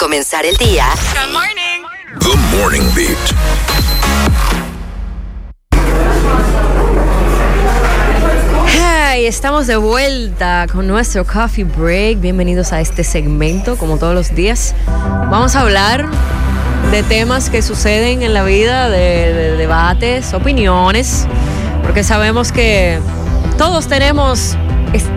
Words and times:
comenzar 0.00 0.46
el 0.46 0.56
día. 0.56 0.86
Good 1.12 1.30
morning. 1.34 1.84
The 2.20 2.56
Morning 2.56 2.94
Beat. 2.94 3.18
Hey, 8.66 9.26
estamos 9.26 9.66
de 9.66 9.76
vuelta 9.76 10.66
con 10.72 10.86
nuestro 10.86 11.26
coffee 11.26 11.64
break. 11.64 12.18
Bienvenidos 12.20 12.72
a 12.72 12.80
este 12.80 13.04
segmento, 13.04 13.76
como 13.76 13.98
todos 13.98 14.14
los 14.14 14.34
días. 14.34 14.74
Vamos 15.30 15.54
a 15.54 15.60
hablar 15.60 16.08
de 16.90 17.02
temas 17.02 17.50
que 17.50 17.60
suceden 17.60 18.22
en 18.22 18.32
la 18.32 18.42
vida, 18.42 18.88
de, 18.88 19.34
de 19.34 19.56
debates, 19.58 20.32
opiniones, 20.32 21.26
porque 21.82 22.04
sabemos 22.04 22.52
que 22.52 22.98
todos 23.58 23.86
tenemos, 23.86 24.56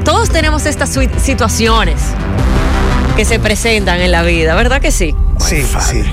todos 0.03 0.29
tenemos 0.29 0.65
estas 0.65 0.89
situaciones 1.21 2.01
que 3.15 3.25
se 3.25 3.39
presentan 3.39 4.01
en 4.01 4.11
la 4.11 4.23
vida, 4.23 4.55
¿verdad 4.55 4.81
que 4.81 4.91
sí? 4.91 5.15
Sí, 5.39 5.63
sí. 5.63 6.03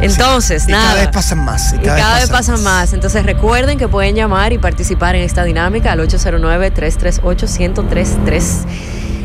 Entonces, 0.00 0.68
Y 0.68 0.72
nada. 0.72 0.88
cada 0.88 1.00
vez 1.00 1.08
pasan 1.08 1.44
más. 1.44 1.72
Y 1.72 1.78
cada, 1.78 2.18
vez 2.18 2.30
pasan 2.30 2.62
más. 2.62 2.92
Entonces 2.92 3.24
recuerden 3.24 3.78
que 3.78 3.88
pueden 3.88 4.14
llamar 4.14 4.52
y 4.52 4.58
participar 4.58 5.14
en 5.14 5.22
esta 5.22 5.44
dinámica 5.44 5.92
al 5.92 6.00
809-338-1033. 6.00 8.42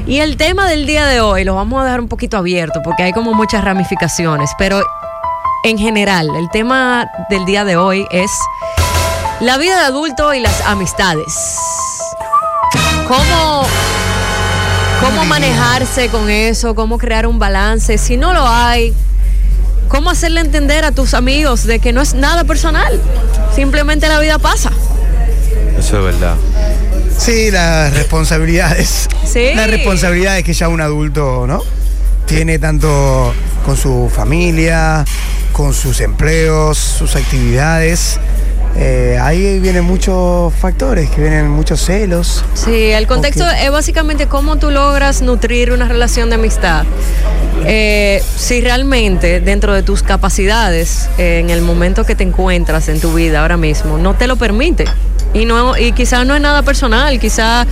Y 0.07 0.19
el 0.19 0.37
tema 0.37 0.67
del 0.67 0.85
día 0.85 1.05
de 1.05 1.21
hoy 1.21 1.43
lo 1.43 1.55
vamos 1.55 1.81
a 1.81 1.85
dejar 1.85 1.99
un 1.99 2.07
poquito 2.07 2.37
abierto 2.37 2.81
porque 2.83 3.03
hay 3.03 3.13
como 3.13 3.33
muchas 3.33 3.63
ramificaciones, 3.63 4.51
pero 4.57 4.81
en 5.65 5.77
general 5.77 6.29
el 6.35 6.49
tema 6.49 7.05
del 7.29 7.45
día 7.45 7.65
de 7.65 7.77
hoy 7.77 8.07
es 8.11 8.31
la 9.39 9.57
vida 9.57 9.77
de 9.79 9.85
adulto 9.85 10.33
y 10.33 10.39
las 10.39 10.61
amistades. 10.65 11.33
¿Cómo, 13.07 13.65
cómo 14.99 15.25
manejarse 15.25 16.09
con 16.09 16.29
eso? 16.29 16.75
¿Cómo 16.75 16.97
crear 16.97 17.27
un 17.27 17.39
balance? 17.39 17.97
Si 17.97 18.17
no 18.17 18.33
lo 18.33 18.47
hay, 18.47 18.93
¿Cómo 19.89 20.11
hacerle 20.11 20.41
entender 20.41 20.85
a 20.85 20.91
tus 20.91 21.15
amigos 21.15 21.65
de 21.65 21.79
que 21.79 21.91
no 21.93 22.01
es 22.01 22.13
nada 22.13 22.43
personal? 22.43 23.01
Simplemente 23.55 24.07
la 24.07 24.19
vida 24.19 24.37
pasa. 24.37 24.71
Eso 25.77 25.97
es 25.97 26.03
verdad. 26.03 26.35
Sí, 27.17 27.49
las 27.49 27.91
responsabilidades. 27.95 29.09
Sí. 29.25 29.49
Las 29.55 29.67
responsabilidades 29.67 30.43
que 30.43 30.53
ya 30.53 30.67
un 30.67 30.79
adulto, 30.79 31.45
¿no? 31.47 31.63
Tiene 32.27 32.59
tanto 32.59 33.33
con 33.65 33.75
su 33.75 34.11
familia, 34.13 35.03
con 35.53 35.73
sus 35.73 36.01
empleos, 36.01 36.77
sus 36.77 37.15
actividades. 37.15 38.19
Eh, 38.75 39.17
ahí 39.21 39.59
vienen 39.59 39.83
muchos 39.83 40.53
factores, 40.53 41.09
que 41.09 41.21
vienen 41.21 41.49
muchos 41.49 41.81
celos. 41.81 42.45
Sí, 42.53 42.91
el 42.91 43.07
contexto 43.07 43.45
es 43.49 43.71
básicamente 43.71 44.27
cómo 44.27 44.57
tú 44.57 44.71
logras 44.71 45.21
nutrir 45.21 45.71
una 45.71 45.87
relación 45.87 46.29
de 46.29 46.35
amistad. 46.35 46.85
Eh, 47.65 48.23
si 48.37 48.61
realmente 48.61 49.41
dentro 49.41 49.73
de 49.73 49.83
tus 49.83 50.01
capacidades, 50.03 51.09
eh, 51.17 51.39
en 51.39 51.49
el 51.49 51.61
momento 51.61 52.05
que 52.05 52.15
te 52.15 52.23
encuentras 52.23 52.89
en 52.89 52.99
tu 52.99 53.13
vida 53.13 53.41
ahora 53.41 53.57
mismo, 53.57 53.97
no 53.97 54.15
te 54.15 54.27
lo 54.27 54.37
permite. 54.37 54.85
Y, 55.33 55.45
no, 55.45 55.77
y 55.77 55.91
quizás 55.91 56.25
no 56.25 56.35
es 56.35 56.41
nada 56.41 56.63
personal, 56.63 57.19
quizás 57.19 57.67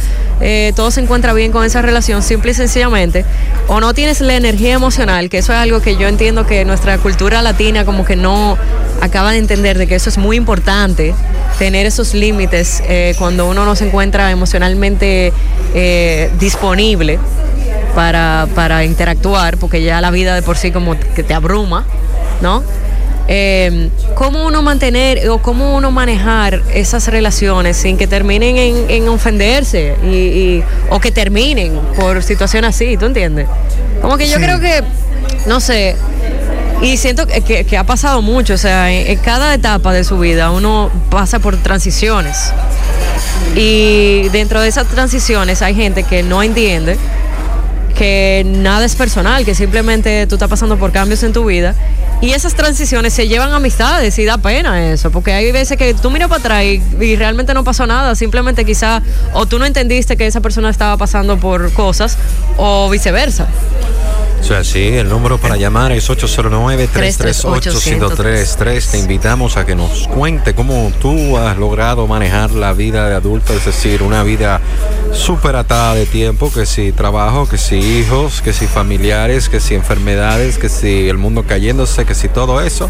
todo 0.76 0.92
se 0.92 1.02
encuentra 1.02 1.34
bien 1.34 1.52
con 1.52 1.66
esa 1.66 1.82
relación, 1.82 2.22
simple 2.22 2.52
y 2.52 2.54
sencillamente, 2.54 3.26
o 3.68 3.80
no 3.80 3.96
tienes 3.96 4.22
la 4.22 4.36
energía 4.36 4.76
emocional, 4.76 5.30
que 5.30 5.40
eso 5.40 5.54
es 5.54 5.58
algo 5.58 5.82
que 5.82 5.98
yo 5.98 6.08
entiendo 6.08 6.46
que 6.46 6.64
nuestra 6.66 7.00
cultura 7.00 7.42
latina 7.42 7.84
como 7.84 8.06
que 8.06 8.16
no 8.16 8.58
acaba 9.02 9.32
de 9.32 9.40
entender 9.40 9.78
de 9.78 9.88
que 9.88 9.96
eso 9.96 10.10
es 10.10 10.18
muy 10.18 10.38
importante, 10.38 11.14
tener 11.58 11.86
esos 11.86 12.14
límites 12.14 12.84
eh, 12.88 13.16
cuando 13.18 13.48
uno 13.48 13.66
no 13.66 13.76
se 13.76 13.88
encuentra 13.88 14.32
emocionalmente 14.32 15.34
eh, 15.74 16.32
disponible 16.40 17.20
para, 17.96 18.48
para 18.56 18.84
interactuar, 18.84 19.58
porque 19.58 19.82
ya 19.82 20.02
la 20.02 20.12
vida 20.12 20.36
de 20.36 20.42
por 20.42 20.58
sí 20.58 20.72
como 20.72 20.96
que 21.00 21.24
te 21.24 21.34
abruma, 21.34 21.86
¿no? 22.42 22.64
Eh, 23.30 23.90
¿Cómo 24.16 24.46
uno 24.46 24.62
mantener 24.62 25.30
o 25.30 25.40
cómo 25.42 25.76
uno 25.76 25.92
manejar 25.92 26.62
esas 26.74 27.08
relaciones 27.10 27.76
sin 27.76 27.98
que 27.98 28.08
terminen 28.08 28.56
en, 28.58 28.86
en 28.90 29.10
ofenderse 29.10 29.96
y, 30.04 30.08
y- 30.16 30.64
o 30.90 31.00
que 31.02 31.12
terminen 31.12 31.78
por 32.00 32.24
situación 32.24 32.64
así, 32.64 32.96
¿tú 32.98 33.06
entiendes? 33.06 33.48
Como 34.02 34.18
que 34.18 34.28
yo 34.30 34.38
Sí. 34.38 34.44
creo 34.44 34.60
que, 34.62 34.82
no 35.46 35.60
sé, 35.60 35.96
y 36.82 36.96
siento 36.96 37.28
que, 37.28 37.42
que- 37.42 37.66
que 37.66 37.78
ha 37.78 37.84
pasado 37.84 38.22
mucho, 38.22 38.54
o 38.54 38.58
sea, 38.58 38.92
en, 38.94 39.08
en 39.08 39.18
cada 39.20 39.54
etapa 39.54 39.92
de 39.92 40.04
su 40.06 40.18
vida 40.20 40.50
uno 40.52 40.90
pasa 41.10 41.40
por 41.40 41.58
transiciones. 41.58 42.54
Y 43.56 44.30
dentro 44.30 44.62
de 44.62 44.70
esas 44.70 44.88
transiciones 44.88 45.62
hay 45.62 45.76
gente 45.76 46.04
que 46.04 46.24
no 46.24 46.44
entiende 46.44 46.98
que 47.98 48.44
nada 48.46 48.86
es 48.86 48.96
personal, 48.96 49.44
que 49.44 49.56
simplemente 49.56 50.28
tú 50.28 50.36
estás 50.36 50.50
pasando 50.50 50.78
por 50.78 50.92
cambios 50.92 51.24
en 51.24 51.34
tu 51.34 51.46
vida. 51.46 51.74
Y 52.20 52.32
esas 52.32 52.56
transiciones 52.56 53.14
se 53.14 53.28
llevan 53.28 53.54
amistades 53.54 54.18
y 54.18 54.26
da 54.26 54.40
pena 54.40 54.92
eso, 54.92 55.12
porque 55.12 55.34
hay 55.34 55.52
veces 55.52 55.78
que 55.78 55.94
tú 55.94 56.10
miras 56.10 56.30
para 56.30 56.40
atrás 56.40 56.64
y, 56.64 56.82
y 57.00 57.16
realmente 57.16 57.54
no 57.54 57.64
pasó 57.64 57.86
nada, 57.86 58.16
simplemente 58.16 58.66
quizá 58.66 59.04
o 59.34 59.46
tú 59.46 59.60
no 59.60 59.66
entendiste 59.66 60.18
que 60.18 60.26
esa 60.26 60.42
persona 60.42 60.70
estaba 60.72 60.98
pasando 60.98 61.38
por 61.38 61.72
cosas 61.74 62.18
o 62.58 62.90
viceversa. 62.90 63.48
O 64.40 64.44
sea, 64.44 64.64
sí, 64.64 64.88
el 64.88 65.10
número 65.10 65.38
para 65.38 65.58
llamar 65.58 65.92
es 65.92 66.10
809-338-1033. 66.10 68.92
Te 68.92 69.00
invitamos 69.00 69.58
a 69.58 69.66
que 69.66 69.76
nos 69.76 70.08
cuente 70.08 70.56
cómo 70.56 70.94
tú 71.02 71.38
has 71.38 71.58
logrado 71.58 72.08
manejar 72.08 72.52
la 72.52 72.72
vida 72.74 73.10
de 73.10 73.16
adulto, 73.16 73.52
es 73.54 73.66
decir, 73.66 74.04
una 74.04 74.24
vida 74.24 74.62
súper 75.12 75.58
atada 75.58 75.96
de 75.96 76.06
tiempo, 76.06 76.50
que 76.54 76.66
si 76.66 76.94
trabajo, 76.94 77.50
que 77.50 77.58
si 77.58 77.76
hijos, 77.76 78.42
que 78.42 78.54
si 78.54 78.68
familiares, 78.68 79.50
que 79.50 79.60
si 79.60 79.76
enfermedades, 79.76 80.58
que 80.58 80.70
si 80.70 81.10
el 81.10 81.18
mundo 81.18 81.44
cayéndose, 81.44 82.06
que 82.06 82.16
si 82.16 82.30
todo 82.30 82.62
eso. 82.62 82.90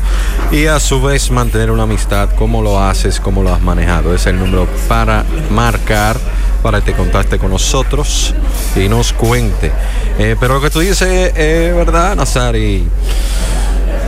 Y 0.51 0.67
a 0.67 0.79
su 0.79 1.01
vez 1.01 1.31
mantener 1.31 1.71
una 1.71 1.81
amistad, 1.83 2.29
cómo 2.37 2.61
lo 2.61 2.79
haces, 2.79 3.19
cómo 3.19 3.41
lo 3.41 3.51
has 3.53 3.61
manejado. 3.61 4.13
Es 4.13 4.27
el 4.27 4.37
número 4.37 4.67
para 4.87 5.25
marcar 5.49 6.17
para 6.61 6.81
que 6.81 6.91
te 6.91 6.97
contacte 6.97 7.37
con 7.37 7.51
nosotros 7.51 8.33
y 8.75 8.87
nos 8.89 9.13
cuente. 9.13 9.71
Eh, 10.19 10.35
pero 10.39 10.55
lo 10.55 10.61
que 10.61 10.69
tú 10.69 10.79
dices 10.79 11.31
es 11.35 11.75
verdad, 11.75 12.15
Nazari. 12.15 12.87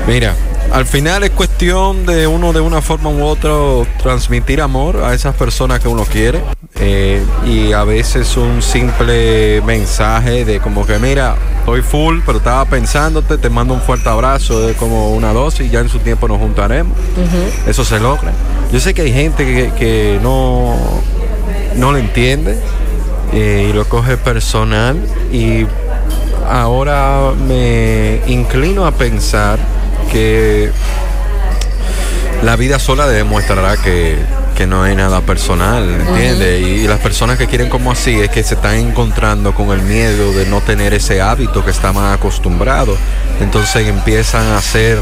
Mira, 0.08 0.36
al 0.72 0.86
final 0.86 1.24
es 1.24 1.32
cuestión 1.32 2.06
de 2.06 2.26
uno 2.28 2.54
de 2.54 2.60
una 2.62 2.82
forma 2.82 3.10
u 3.10 3.24
otra 3.24 3.52
transmitir 4.02 4.62
amor 4.62 4.98
a 5.04 5.14
esas 5.14 5.36
personas 5.36 5.80
que 5.80 5.88
uno 5.88 6.04
quiere. 6.06 6.42
eh, 6.82 7.22
y 7.46 7.74
a 7.74 7.84
veces 7.84 8.38
un 8.38 8.62
simple 8.62 9.62
mensaje 9.66 10.46
de 10.46 10.60
como 10.60 10.86
que 10.86 10.98
mira, 11.00 11.36
estoy 11.60 11.82
full, 11.82 12.20
pero 12.26 12.38
estaba 12.38 12.64
pensándote, 12.66 13.38
te 13.38 13.50
mando 13.50 13.74
un 13.74 13.82
fuerte 13.82 14.08
abrazo, 14.08 14.62
de 14.62 14.74
como 14.76 15.12
una 15.12 15.34
dosis, 15.34 15.68
y 15.68 15.70
ya 15.70 15.80
en 15.80 15.90
su 15.90 16.00
tiempo 16.00 16.28
nos 16.28 16.40
juntaremos. 16.40 16.94
Eso 17.68 17.84
se 17.84 18.00
logra. 18.00 18.32
Yo 18.72 18.80
sé 18.80 18.94
que 18.94 19.02
hay 19.02 19.12
gente 19.12 19.44
que, 19.46 19.72
que 19.78 20.20
no, 20.22 20.76
no 21.76 21.92
lo 21.92 21.98
entiende 21.98 22.58
eh, 23.34 23.68
y 23.70 23.74
lo 23.74 23.88
coge 23.88 24.18
personal 24.18 24.98
y 25.32 25.66
ahora 26.48 27.32
me 27.48 28.22
inclino 28.28 28.86
a 28.86 28.92
pensar 28.92 29.60
que 30.12 30.72
la 32.44 32.56
vida 32.56 32.80
sola 32.80 33.08
demostrará 33.08 33.78
que, 33.78 34.18
que 34.60 34.68
no 34.68 34.84
hay 34.84 34.94
nada 34.94 35.22
personal, 35.22 35.88
¿entiendes? 35.90 36.62
Y, 36.62 36.88
las 36.88 37.00
personas 37.00 37.38
que 37.38 37.48
quieren 37.48 37.70
como 37.70 37.92
así 37.92 38.20
es 38.20 38.30
que 38.30 38.44
se 38.44 38.56
están 38.56 38.76
encontrando 38.76 39.54
con 39.54 39.70
el 39.70 39.82
miedo 39.82 40.34
de 40.34 40.46
no 40.48 40.60
tener 40.60 40.94
ese 40.94 41.22
hábito 41.22 41.64
que 41.64 41.72
estaban 41.72 42.12
acostumbrados. 42.12 42.98
Entonces 43.40 43.88
empiezan 43.88 44.46
a 44.48 44.58
hacer 44.58 44.98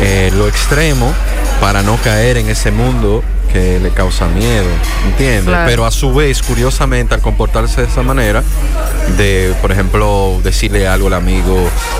eh, 0.00 0.30
lo 0.34 0.48
extremo 0.48 1.12
para 1.60 1.82
no 1.82 1.96
caer 1.96 2.36
en 2.36 2.48
ese 2.48 2.70
mundo 2.70 3.22
que 3.52 3.78
le 3.80 3.90
causa 3.90 4.26
miedo, 4.26 4.66
¿entiendes? 5.06 5.44
Claro. 5.44 5.70
Pero 5.70 5.86
a 5.86 5.90
su 5.90 6.12
vez, 6.12 6.42
curiosamente, 6.42 7.14
al 7.14 7.20
comportarse 7.20 7.82
de 7.82 7.86
esa 7.86 8.02
manera, 8.02 8.42
de, 9.16 9.54
por 9.62 9.72
ejemplo, 9.72 10.40
decirle 10.42 10.86
algo 10.86 11.06
al 11.06 11.14
amigo, 11.14 11.56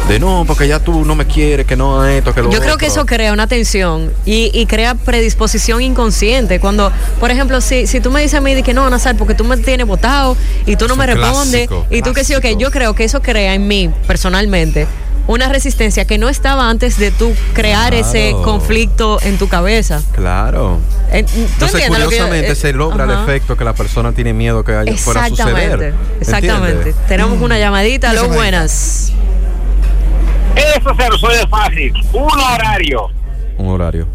de 0.08 0.18
no, 0.18 0.44
porque 0.46 0.68
ya 0.68 0.80
tú 0.80 1.04
no 1.04 1.14
me 1.14 1.26
quieres, 1.26 1.64
que 1.64 1.76
no 1.76 2.04
esto, 2.04 2.34
que 2.34 2.42
lo 2.42 2.50
Yo 2.50 2.60
creo 2.60 2.76
que 2.76 2.86
otro". 2.86 3.00
eso 3.00 3.06
crea 3.06 3.32
una 3.32 3.46
tensión 3.46 4.12
y, 4.24 4.50
y 4.52 4.66
crea 4.66 4.94
predisposición 4.94 5.80
inconsciente. 5.80 6.60
Cuando, 6.60 6.92
por 7.20 7.30
ejemplo, 7.30 7.60
si, 7.60 7.86
si 7.86 8.00
tú 8.00 8.10
me 8.10 8.20
dices 8.20 8.34
a 8.34 8.40
mí 8.40 8.54
de 8.54 8.62
que 8.62 8.74
no, 8.74 8.88
Nazar, 8.90 9.16
porque 9.16 9.34
tú 9.34 9.44
me 9.44 9.56
tienes 9.56 9.86
votado 9.86 10.36
y 10.66 10.76
tú 10.76 10.88
no 10.88 10.96
me 10.96 11.06
respondes 11.06 11.68
y 11.90 12.02
tú 12.02 12.12
que 12.12 12.24
sí, 12.24 12.34
ok, 12.34 12.44
yo 12.58 12.70
creo 12.70 12.94
que 12.94 13.04
eso 13.04 13.22
crea 13.22 13.54
en 13.54 13.66
mí, 13.66 13.90
personalmente, 14.06 14.86
una 15.26 15.48
resistencia 15.48 16.04
que 16.06 16.18
no 16.18 16.28
estaba 16.28 16.68
antes 16.70 16.98
de 16.98 17.10
tú 17.10 17.34
crear 17.52 17.94
ese 17.94 18.32
conflicto 18.44 19.18
en 19.22 19.38
tu 19.38 19.48
cabeza. 19.48 20.02
Claro. 20.12 20.78
Eh, 21.10 21.24
¿tú 21.24 21.30
Entonces, 21.40 21.88
lo 21.88 21.94
que 21.96 22.04
curiosamente, 22.04 22.52
eh, 22.52 22.54
se 22.54 22.72
logra 22.72 23.04
el 23.04 23.10
efecto 23.10 23.56
que 23.56 23.64
la 23.64 23.72
persona 23.74 24.12
tiene 24.12 24.32
miedo 24.32 24.62
que 24.64 24.72
haya 24.74 24.96
fuera 24.96 25.24
a 25.24 25.26
Exactamente, 25.26 25.70
suceder. 25.72 25.94
exactamente. 26.20 26.72
¿entiendes? 26.76 27.06
Tenemos 27.08 27.40
una 27.40 27.58
llamadita, 27.58 28.08
Esa 28.08 28.14
lo 28.16 28.22
llamadita. 28.22 28.42
buenas. 28.42 29.12
Eso 30.54 30.94
se 30.98 31.10
resuelve 31.10 31.46
fácil. 31.48 31.92
Un 32.12 32.40
horario. 32.40 33.08
Un 33.58 33.68
horario. 33.68 34.06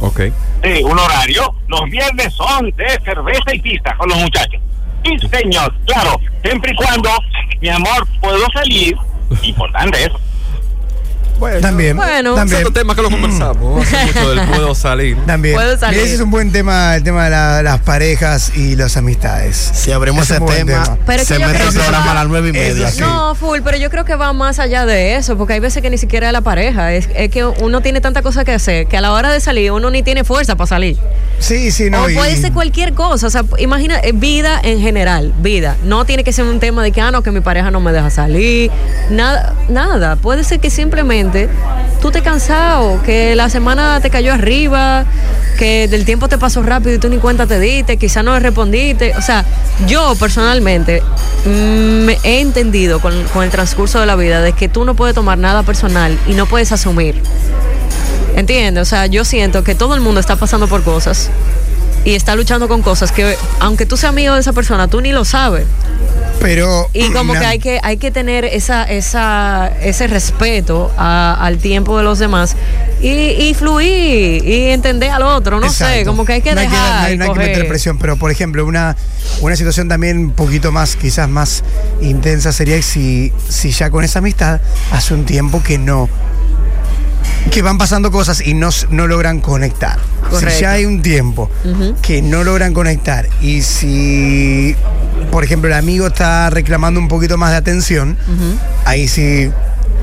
Ok. 0.00 0.20
Sí, 0.62 0.82
un 0.84 0.98
horario. 0.98 1.54
Los 1.68 1.82
viernes 1.90 2.32
son 2.34 2.70
de 2.76 3.00
cerveza 3.04 3.54
y 3.54 3.60
pista 3.60 3.96
con 3.96 4.08
los 4.08 4.18
muchachos. 4.18 4.60
Sí, 5.04 5.16
señor. 5.28 5.72
Claro, 5.86 6.20
siempre 6.44 6.72
y 6.72 6.76
cuando, 6.76 7.10
mi 7.60 7.68
amor, 7.68 8.06
puedo 8.20 8.44
salir. 8.52 8.96
Importante 9.42 10.04
eso. 10.04 10.20
Bueno, 11.38 11.60
También. 11.60 11.96
Bueno. 11.96 12.34
también. 12.34 12.62
Son 12.62 12.72
temas 12.72 12.96
que 12.96 13.02
lo 13.02 13.10
conversamos. 13.10 13.86
Hace 13.86 14.06
mucho 14.06 14.30
del 14.34 14.40
puedo 14.48 14.74
salir. 14.74 15.16
También. 15.26 15.54
Puedo 15.54 15.76
salir. 15.78 16.00
Ese 16.00 16.14
es 16.14 16.20
un 16.20 16.30
buen 16.30 16.50
tema, 16.52 16.96
el 16.96 17.02
tema 17.02 17.24
de 17.24 17.30
la- 17.30 17.62
las 17.62 17.80
parejas 17.80 18.52
y 18.56 18.74
las 18.76 18.96
amistades. 18.96 19.56
Si 19.74 19.92
abrimos 19.92 20.30
Ese 20.30 20.40
tema, 20.40 20.98
Pero 21.06 21.24
se 21.24 21.38
mete 21.38 21.62
el 21.62 21.72
programa 21.74 22.10
a 22.12 22.14
las 22.14 22.28
nueve 22.28 22.48
y 22.48 22.52
media. 22.52 22.90
No, 23.00 23.34
full, 23.34 23.58
pero 23.62 23.76
yo 23.76 23.90
creo 23.90 24.04
que 24.04 24.14
va 24.16 24.32
más 24.32 24.58
allá 24.58 24.86
de 24.86 25.16
eso, 25.16 25.36
porque 25.36 25.54
hay 25.54 25.60
veces 25.60 25.82
que 25.82 25.90
ni 25.90 25.98
siquiera 25.98 26.28
es 26.28 26.32
la 26.32 26.40
pareja, 26.40 26.92
es, 26.94 27.08
es 27.14 27.30
que 27.30 27.44
uno 27.44 27.80
tiene 27.82 28.00
tanta 28.00 28.22
cosa 28.22 28.44
que 28.44 28.52
hacer, 28.52 28.86
que 28.86 28.96
a 28.96 29.00
la 29.00 29.12
hora 29.12 29.30
de 29.32 29.40
salir 29.40 29.72
uno 29.72 29.90
ni 29.90 30.02
tiene 30.02 30.24
fuerza 30.24 30.56
para 30.56 30.68
salir. 30.68 30.96
Sí, 31.38 31.70
sí, 31.70 31.90
no. 31.90 32.02
o 32.04 32.08
y- 32.10 32.14
puede 32.14 32.36
ser 32.36 32.52
cualquier 32.52 32.94
cosa, 32.94 33.26
o 33.26 33.30
sea, 33.30 33.44
imagina, 33.58 33.98
eh, 34.02 34.12
vida 34.14 34.58
en 34.62 34.80
general, 34.80 35.34
vida. 35.40 35.76
No 35.84 36.04
tiene 36.06 36.24
que 36.24 36.32
ser 36.32 36.44
un 36.46 36.60
tema 36.60 36.82
de 36.82 36.92
que, 36.92 37.00
ah, 37.02 37.10
no, 37.10 37.22
que 37.22 37.30
mi 37.30 37.40
pareja 37.40 37.70
no 37.70 37.80
me 37.80 37.92
deja 37.92 38.08
salir, 38.10 38.70
nada, 39.10 39.54
nada. 39.68 40.16
Puede 40.16 40.44
ser 40.44 40.60
que 40.60 40.70
simplemente 40.70 41.25
tú 42.00 42.10
te 42.10 42.22
cansado, 42.22 43.02
que 43.02 43.34
la 43.34 43.48
semana 43.48 44.00
te 44.00 44.10
cayó 44.10 44.32
arriba, 44.32 45.04
que 45.58 45.88
del 45.88 46.04
tiempo 46.04 46.28
te 46.28 46.38
pasó 46.38 46.62
rápido 46.62 46.94
y 46.94 46.98
tú 46.98 47.08
ni 47.08 47.18
cuenta 47.18 47.46
te 47.46 47.58
diste, 47.58 47.96
quizá 47.96 48.22
no 48.22 48.38
respondiste. 48.38 49.14
O 49.16 49.22
sea, 49.22 49.44
yo 49.86 50.14
personalmente 50.18 51.02
mm, 51.44 52.04
me 52.04 52.18
he 52.22 52.40
entendido 52.40 53.00
con, 53.00 53.24
con 53.32 53.44
el 53.44 53.50
transcurso 53.50 54.00
de 54.00 54.06
la 54.06 54.16
vida 54.16 54.40
de 54.40 54.52
que 54.52 54.68
tú 54.68 54.84
no 54.84 54.94
puedes 54.94 55.14
tomar 55.14 55.38
nada 55.38 55.62
personal 55.62 56.18
y 56.26 56.34
no 56.34 56.46
puedes 56.46 56.72
asumir. 56.72 57.22
¿Entiendes? 58.36 58.82
O 58.82 58.84
sea, 58.84 59.06
yo 59.06 59.24
siento 59.24 59.64
que 59.64 59.74
todo 59.74 59.94
el 59.94 60.00
mundo 60.00 60.20
está 60.20 60.36
pasando 60.36 60.68
por 60.68 60.82
cosas 60.82 61.30
y 62.04 62.14
está 62.14 62.36
luchando 62.36 62.68
con 62.68 62.82
cosas 62.82 63.10
que, 63.10 63.36
aunque 63.58 63.84
tú 63.84 63.96
seas 63.96 64.10
amigo 64.10 64.34
de 64.34 64.40
esa 64.40 64.52
persona, 64.52 64.88
tú 64.88 65.00
ni 65.00 65.10
lo 65.10 65.24
sabes. 65.24 65.66
Pero. 66.40 66.88
Y 66.92 67.10
como 67.10 67.34
na- 67.34 67.40
que 67.40 67.46
hay 67.46 67.58
que, 67.58 67.80
hay 67.82 67.96
que 67.96 68.10
tener 68.10 68.44
esa, 68.44 68.84
esa, 68.84 69.70
ese 69.80 70.06
respeto 70.06 70.92
a- 70.96 71.36
al 71.40 71.58
tiempo 71.58 71.96
de 71.98 72.04
los 72.04 72.18
demás 72.18 72.56
y, 73.00 73.08
y 73.08 73.54
fluir 73.54 74.44
y 74.44 74.68
entender 74.70 75.10
al 75.10 75.22
otro, 75.22 75.58
no 75.60 75.70
sé, 75.72 76.04
como 76.04 76.24
que 76.24 76.34
hay 76.34 76.42
que 76.42 76.54
no 76.54 76.60
dejar. 76.60 77.04
Hay 77.06 77.12
que, 77.12 77.16
no 77.18 77.24
hay- 77.24 77.28
no 77.28 77.34
hay 77.34 77.38
que 77.40 77.46
meter 77.52 77.68
presión, 77.68 77.98
pero 77.98 78.16
por 78.16 78.30
ejemplo, 78.30 78.64
una, 78.66 78.96
una 79.40 79.56
situación 79.56 79.88
también 79.88 80.18
un 80.18 80.30
poquito 80.32 80.72
más, 80.72 80.96
quizás 80.96 81.28
más 81.28 81.64
intensa 82.00 82.52
sería 82.52 82.80
si, 82.82 83.32
si 83.48 83.70
ya 83.72 83.90
con 83.90 84.04
esa 84.04 84.18
amistad 84.20 84.60
hace 84.92 85.14
un 85.14 85.24
tiempo 85.24 85.62
que 85.62 85.78
no. 85.78 86.08
que 87.50 87.62
van 87.62 87.78
pasando 87.78 88.10
cosas 88.10 88.40
y 88.46 88.54
no, 88.54 88.70
no 88.90 89.06
logran 89.06 89.40
conectar. 89.40 89.98
Correcto. 90.30 90.50
Si 90.56 90.60
ya 90.62 90.72
hay 90.72 90.84
un 90.84 91.02
tiempo 91.02 91.48
que 92.02 92.20
no 92.20 92.42
logran 92.44 92.74
conectar 92.74 93.28
y 93.40 93.62
si, 93.62 94.74
por 95.30 95.44
ejemplo, 95.44 95.68
el 95.68 95.74
amigo 95.74 96.06
está 96.08 96.50
reclamando 96.50 97.00
un 97.00 97.08
poquito 97.08 97.36
más 97.38 97.50
de 97.50 97.56
atención, 97.56 98.16
ahí 98.84 99.08
sí 99.08 99.50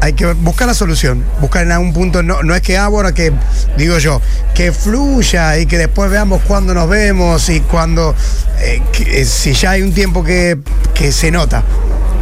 hay 0.02 0.14
que 0.14 0.26
buscar 0.34 0.68
la 0.68 0.74
solución, 0.74 1.24
buscar 1.40 1.64
en 1.64 1.72
algún 1.72 1.94
punto, 1.94 2.24
no, 2.24 2.44
no 2.44 2.54
es 2.56 2.62
que, 2.62 2.78
ah, 2.78 2.88
bueno, 2.90 3.14
que 3.14 3.32
digo 3.78 3.98
yo, 4.00 4.22
que 4.54 4.72
fluya 4.72 5.58
y 5.58 5.66
que 5.66 5.78
después 5.78 6.12
veamos 6.12 6.42
cuándo 6.46 6.74
nos 6.74 6.90
vemos 6.90 7.48
y 7.50 7.62
cuando, 7.62 8.14
eh, 8.60 8.82
que, 8.92 9.22
eh, 9.22 9.26
si 9.26 9.54
ya 9.54 9.72
hay 9.72 9.82
un 9.82 9.94
tiempo 9.94 10.24
que, 10.24 10.58
que 10.94 11.12
se 11.14 11.32
nota, 11.32 11.64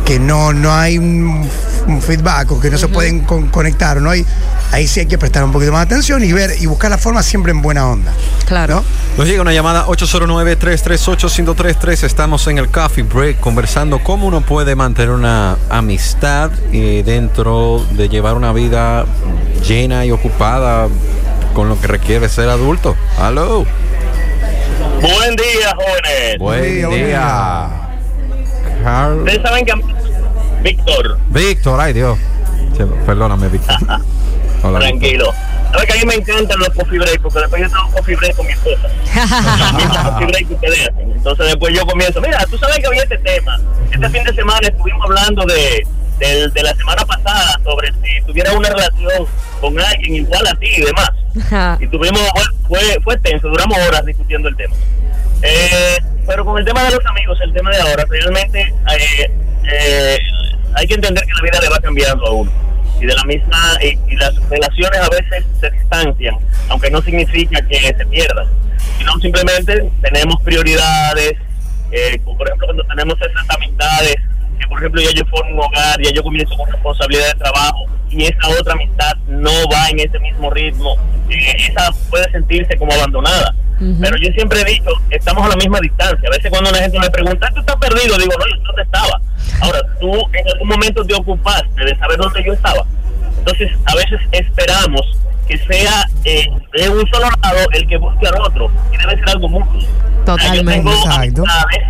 que 0.06 0.20
no, 0.20 0.54
no 0.54 0.74
hay 0.74 0.98
un, 1.00 1.48
un 1.88 2.02
feedback 2.02 2.52
o 2.52 2.60
que 2.60 2.70
no 2.70 2.78
se 2.78 2.88
pueden 2.88 3.22
con- 3.22 3.48
conectar, 3.50 4.00
no 4.00 4.12
hay, 4.12 4.26
ahí 4.72 4.88
sí 4.88 5.02
hay 5.02 5.06
que 5.06 5.18
prestar 5.18 5.44
un 5.44 5.52
poquito 5.52 5.72
más 5.72 5.88
de 5.88 5.96
atención 5.96 6.24
y 6.24 6.32
ver 6.34 6.52
y 6.60 6.66
buscar 6.66 6.90
la 6.92 6.98
forma 6.98 7.22
siempre 7.24 7.52
en 7.52 7.62
buena 7.62 7.88
onda. 7.90 8.12
Claro. 8.48 8.76
¿no? 8.76 8.84
Nos 9.18 9.28
llega 9.28 9.42
una 9.42 9.54
llamada 9.54 9.86
809-338-1033. 9.88 12.04
Estamos 12.04 12.48
en 12.48 12.58
el 12.58 12.70
Coffee 12.70 13.04
Break 13.04 13.40
conversando 13.40 14.00
cómo 14.00 14.28
uno 14.28 14.42
puede 14.42 14.76
mantener 14.76 15.12
una 15.12 15.58
amistad 15.70 16.52
eh, 16.72 17.04
dentro 17.06 17.86
de 17.92 18.10
llevar 18.10 18.36
una 18.36 18.52
vida 18.54 19.06
llena 19.68 20.06
y 20.06 20.12
ocupada 20.12 20.88
con 21.54 21.70
lo 21.70 21.80
que 21.80 21.88
requiere 21.88 22.28
ser 22.30 22.50
adulto. 22.50 22.96
Aló. 23.20 23.66
Buen 25.02 25.36
día, 25.36 25.76
jóvenes. 25.76 26.38
Buen 26.40 26.64
día, 26.64 26.88
buen 26.88 27.06
día. 27.06 27.68
Carl- 28.84 29.20
Ustedes 29.20 29.42
saben 29.42 29.66
que 29.66 29.74
Víctor, 30.64 31.18
Víctor, 31.30 31.80
ay 31.80 31.94
Dios. 31.94 32.18
Perdóname, 33.06 33.48
Víctor. 33.50 33.76
Hola, 34.64 34.80
tranquilo. 34.80 35.34
Sabes 35.72 35.86
que 35.86 35.94
a 35.94 35.96
mí 35.98 36.06
me 36.06 36.16
encantan 36.16 36.60
los 36.60 36.70
coffee 36.70 37.00
break 37.00 37.22
porque 37.22 37.40
después 37.40 37.62
yo 37.62 37.70
tengo 37.70 37.92
coffee 37.92 38.16
break 38.16 38.36
con 38.36 38.46
mi 38.46 38.54
esposa. 38.54 38.90
Coffee 40.12 40.28
break 40.28 40.48
que 40.48 40.54
ustedes 40.54 40.90
hacen. 40.90 41.12
Entonces 41.12 41.46
después 41.48 41.74
yo 41.74 41.86
comienzo. 41.86 42.22
Mira, 42.22 42.46
tú 42.46 42.58
sabes 42.58 42.80
que 42.80 42.88
había 42.88 43.04
este 43.04 43.18
tema. 43.20 43.60
Este 43.92 44.10
fin 44.10 44.24
de 44.24 44.34
semana 44.34 44.68
estuvimos 44.68 45.04
hablando 45.06 45.46
de, 45.46 45.86
de 46.20 46.64
la 46.64 46.76
semana 46.76 47.06
pasada 47.06 47.60
sobre 47.64 47.92
si 47.94 48.22
tuvieras 48.26 48.54
una 48.56 48.70
relación 48.70 49.28
con 49.60 49.80
alguien 49.80 50.16
igual 50.16 50.46
a 50.48 50.54
ti 50.56 50.68
y 50.78 50.82
demás. 50.82 51.12
y 51.80 51.88
tuvimos, 51.88 52.22
fue, 52.68 52.82
fue, 52.82 53.02
fue 53.04 53.18
tenso, 53.18 53.48
duramos 53.48 53.78
horas 53.78 54.06
discutiendo 54.06 54.50
el 54.50 54.56
tema. 54.56 54.76
Eh, 55.42 55.98
pero 56.28 56.46
con 56.46 56.58
el 56.58 56.66
tema 56.66 56.84
de 56.84 56.92
los 56.92 57.06
amigos, 57.06 57.40
el 57.42 57.54
tema 57.54 57.72
de 57.72 57.82
ahora, 57.82 58.06
realmente 58.10 58.62
eh, 58.62 59.32
eh, 59.72 60.18
hay 60.76 60.88
que 60.88 60.94
entender 60.94 61.24
que 61.26 61.34
la 61.34 61.42
vida 61.42 61.60
le 61.62 61.70
va 61.70 61.80
cambiando 61.80 62.26
a 62.26 62.32
uno. 62.32 62.52
Y 63.02 63.06
de 63.08 63.16
la 63.16 63.24
misma, 63.24 63.58
y, 63.82 63.98
y 64.12 64.16
las 64.16 64.36
relaciones 64.48 65.00
a 65.00 65.10
veces 65.10 65.46
se 65.60 65.72
distancian, 65.72 66.36
aunque 66.70 66.92
no 66.92 67.02
significa 67.02 67.60
que 67.68 67.80
se 67.80 68.06
pierdan, 68.06 68.48
sino 69.00 69.18
simplemente 69.20 69.90
tenemos 70.02 70.40
prioridades, 70.44 71.34
eh, 71.92 72.20
como 72.24 72.38
por 72.38 72.48
ejemplo 72.48 72.68
cuando 72.68 72.84
tenemos 72.84 73.16
esas 73.20 73.50
amistades, 73.50 74.16
que 74.60 74.68
por 74.68 74.78
ejemplo 74.80 75.02
ya 75.02 75.10
yo 75.16 75.26
formo 75.26 75.52
un 75.52 75.60
hogar, 75.60 76.00
ya 76.02 76.12
yo 76.12 76.22
comienzo 76.22 76.56
con 76.56 76.72
responsabilidad 76.72 77.34
de 77.34 77.40
trabajo, 77.40 77.86
y 78.12 78.26
esa 78.26 78.48
otra 78.60 78.74
amistad 78.74 79.16
no 79.28 79.52
va 79.74 79.90
en 79.90 80.00
ese 80.00 80.20
mismo 80.20 80.50
ritmo, 80.52 80.96
eh, 81.30 81.56
esa 81.58 81.92
puede 82.10 82.30
sentirse 82.32 82.78
como 82.78 82.94
abandonada. 82.94 83.56
Pero 84.00 84.16
yo 84.18 84.32
siempre 84.34 84.62
he 84.62 84.66
dicho, 84.66 84.92
estamos 85.10 85.44
a 85.44 85.50
la 85.50 85.56
misma 85.56 85.80
distancia. 85.82 86.30
A 86.30 86.38
veces 86.38 86.52
cuando 86.52 86.70
la 86.70 86.78
gente 86.78 87.00
me 87.00 87.10
pregunta, 87.10 87.50
¿tú 87.52 87.62
estás 87.62 87.78
perdido? 87.78 88.16
Digo, 88.16 88.32
no, 88.38 88.46
yo 88.46 88.62
dónde 88.62 88.84
estaba. 88.84 89.20
Ahora, 89.62 89.80
tú 90.00 90.12
en 90.34 90.48
algún 90.50 90.68
momento 90.68 91.06
te 91.06 91.14
ocupaste 91.14 91.86
de 91.86 91.96
saber 91.98 92.18
dónde 92.18 92.44
yo 92.44 92.54
estaba. 92.54 92.86
Entonces, 93.38 93.72
a 93.86 93.96
veces 93.96 94.20
esperamos 94.32 95.02
que 95.48 95.58
sea 95.58 96.06
eh, 96.26 96.46
de 96.74 96.90
un 96.90 97.08
solo 97.10 97.28
lado 97.42 97.60
el 97.74 97.88
que 97.88 97.98
busque 97.98 98.28
al 98.28 98.42
otro. 98.42 98.72
Y 98.94 98.98
debe 98.98 99.16
ser 99.18 99.30
algo 99.30 99.50
mutuo. 99.50 99.78
O 99.78 99.82
sea, 99.82 99.90
Totalmente. 100.26 100.58
Yo 100.58 100.72
tengo 100.72 100.92
Exacto. 100.92 101.44
amistades, 101.44 101.88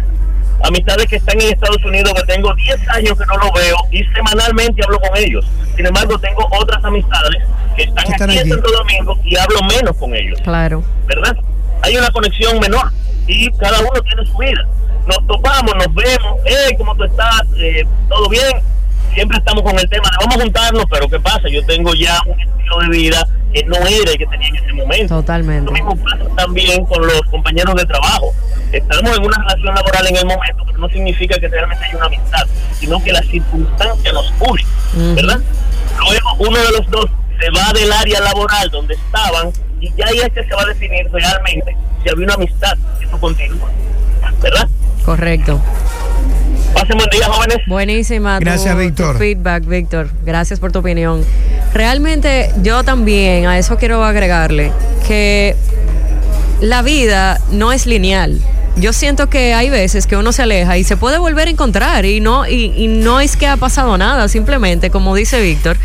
amistades 0.64 1.06
que 1.08 1.16
están 1.18 1.42
en 1.42 1.48
Estados 1.50 1.84
Unidos, 1.86 2.14
que 2.14 2.34
tengo 2.34 2.54
10 2.56 2.90
años 2.90 3.18
que 3.18 3.26
no 3.26 3.38
lo 3.38 3.52
veo 3.52 3.76
y 3.92 4.04
semanalmente 4.16 4.82
hablo 4.84 5.00
con 5.00 5.18
ellos. 5.18 5.46
Sin 5.76 5.86
embargo, 5.86 6.18
tengo 6.20 6.48
otras 6.52 6.84
amistades 6.84 7.44
que 7.76 7.84
están, 7.84 8.06
están 8.12 8.30
aquí 8.30 8.40
en 8.40 8.46
aquí. 8.46 8.50
Santo 8.52 8.72
Domingo 8.72 9.20
y 9.24 9.38
hablo 9.38 9.60
menos 9.68 9.98
con 9.98 10.16
ellos. 10.16 10.40
Claro. 10.42 10.84
¿verdad? 11.08 11.36
Hay 11.84 11.98
una 11.98 12.10
conexión 12.12 12.60
menor 12.60 12.92
y 13.28 13.50
cada 13.52 13.80
uno 13.80 14.02
tiene 14.02 14.26
su 14.26 14.38
vida. 14.38 14.66
Nos 15.08 15.28
topamos, 15.28 15.76
nos 15.76 15.94
vemos, 15.94 16.40
hey, 16.46 16.76
¿cómo 16.78 16.96
tú 16.96 17.04
estás? 17.04 17.42
Eh, 17.58 17.86
¿Todo 18.08 18.30
bien? 18.30 18.62
Siempre 19.14 19.38
estamos 19.38 19.64
con 19.64 19.78
el 19.78 19.90
tema 19.90 20.10
de 20.10 20.18
vamos 20.20 20.36
a 20.36 20.40
juntarnos, 20.40 20.86
pero 20.90 21.10
¿qué 21.10 21.20
pasa? 21.20 21.50
Yo 21.50 21.66
tengo 21.66 21.94
ya 21.94 22.20
un 22.26 22.40
estilo 22.40 22.80
de 22.80 22.90
vida 22.90 23.28
que 23.54 23.64
no 23.64 23.76
era 23.76 24.12
el 24.12 24.18
que 24.18 24.26
tenía 24.28 24.48
en 24.48 24.56
ese 24.56 24.74
momento. 24.74 25.16
Totalmente. 25.16 25.66
Lo 25.66 25.72
mismo 25.72 25.96
pasa 25.98 26.24
también 26.38 26.86
con 26.86 27.06
los 27.06 27.22
compañeros 27.24 27.76
de 27.76 27.86
trabajo. 27.86 28.34
Estamos 28.72 29.18
en 29.18 29.26
una 29.26 29.38
relación 29.38 29.76
laboral 29.76 30.08
en 30.08 30.16
el 30.16 30.26
momento, 30.26 30.64
pero 30.66 30.78
no 30.78 30.90
significa 30.90 31.38
que 31.38 31.50
realmente 31.50 31.84
haya 31.84 31.98
una 31.98 32.06
amistad, 32.06 32.48
sino 32.80 33.04
que 33.04 33.12
la 33.12 33.22
circunstancia 33.24 34.14
nos 34.14 34.34
une. 34.40 34.66
¿verdad? 35.16 35.40
Luego 36.00 36.30
uno 36.40 36.58
de 36.58 36.72
los 36.78 36.90
dos 36.90 37.06
se 37.40 37.50
va 37.52 37.74
del 37.74 37.92
área 37.92 38.20
laboral 38.22 38.70
donde 38.70 38.94
estaban 38.94 39.52
y 39.80 39.92
ya 39.96 40.06
ahí 40.08 40.20
es 40.20 40.30
que 40.30 40.44
se 40.44 40.54
va 40.54 40.62
a 40.62 40.66
definir 40.66 41.10
realmente 41.12 41.76
si 42.04 42.10
había 42.10 42.26
una 42.26 42.34
amistad 42.36 42.78
eso 43.02 43.20
continúa, 43.20 43.70
¿verdad? 44.42 44.68
Correcto. 45.06 45.60
Pasen 46.74 46.98
buen 46.98 47.10
día, 47.12 47.28
jóvenes. 47.28 47.58
Buenísima. 47.68 48.38
tu- 48.40 48.46
Gracias, 48.46 48.74
tu 48.74 48.80
Víctor. 48.80 49.18
feedback, 49.18 49.66
Víctor. 49.66 50.10
Gracias 50.26 50.60
por 50.60 50.72
tu 50.72 50.80
opinión. 50.80 51.26
Realmente 51.74 52.52
yo 52.62 52.84
también 52.84 53.46
a 53.48 53.58
eso 53.58 53.78
quiero 53.78 54.04
agregarle 54.04 54.72
que 55.08 55.56
la 56.62 56.82
vida 56.82 57.40
no 57.52 57.72
es 57.72 57.86
lineal. 57.86 58.40
Yo 58.78 58.94
siento 58.94 59.30
que 59.30 59.54
hay 59.54 59.70
veces 59.70 60.08
que 60.08 60.16
uno 60.16 60.32
se 60.32 60.44
aleja 60.44 60.78
y 60.78 60.84
se 60.84 60.96
puede 60.96 61.18
volver 61.18 61.48
a 61.48 61.52
encontrar 61.52 62.06
y 62.06 62.22
no 62.22 62.48
y, 62.48 62.74
y 62.78 62.88
no 62.88 63.20
es 63.20 63.36
que 63.36 63.48
ha 63.48 63.58
pasado 63.58 63.98
nada, 63.98 64.28
simplemente 64.30 64.90
como 64.90 65.14
dice 65.14 65.42
Víctor, 65.42 65.76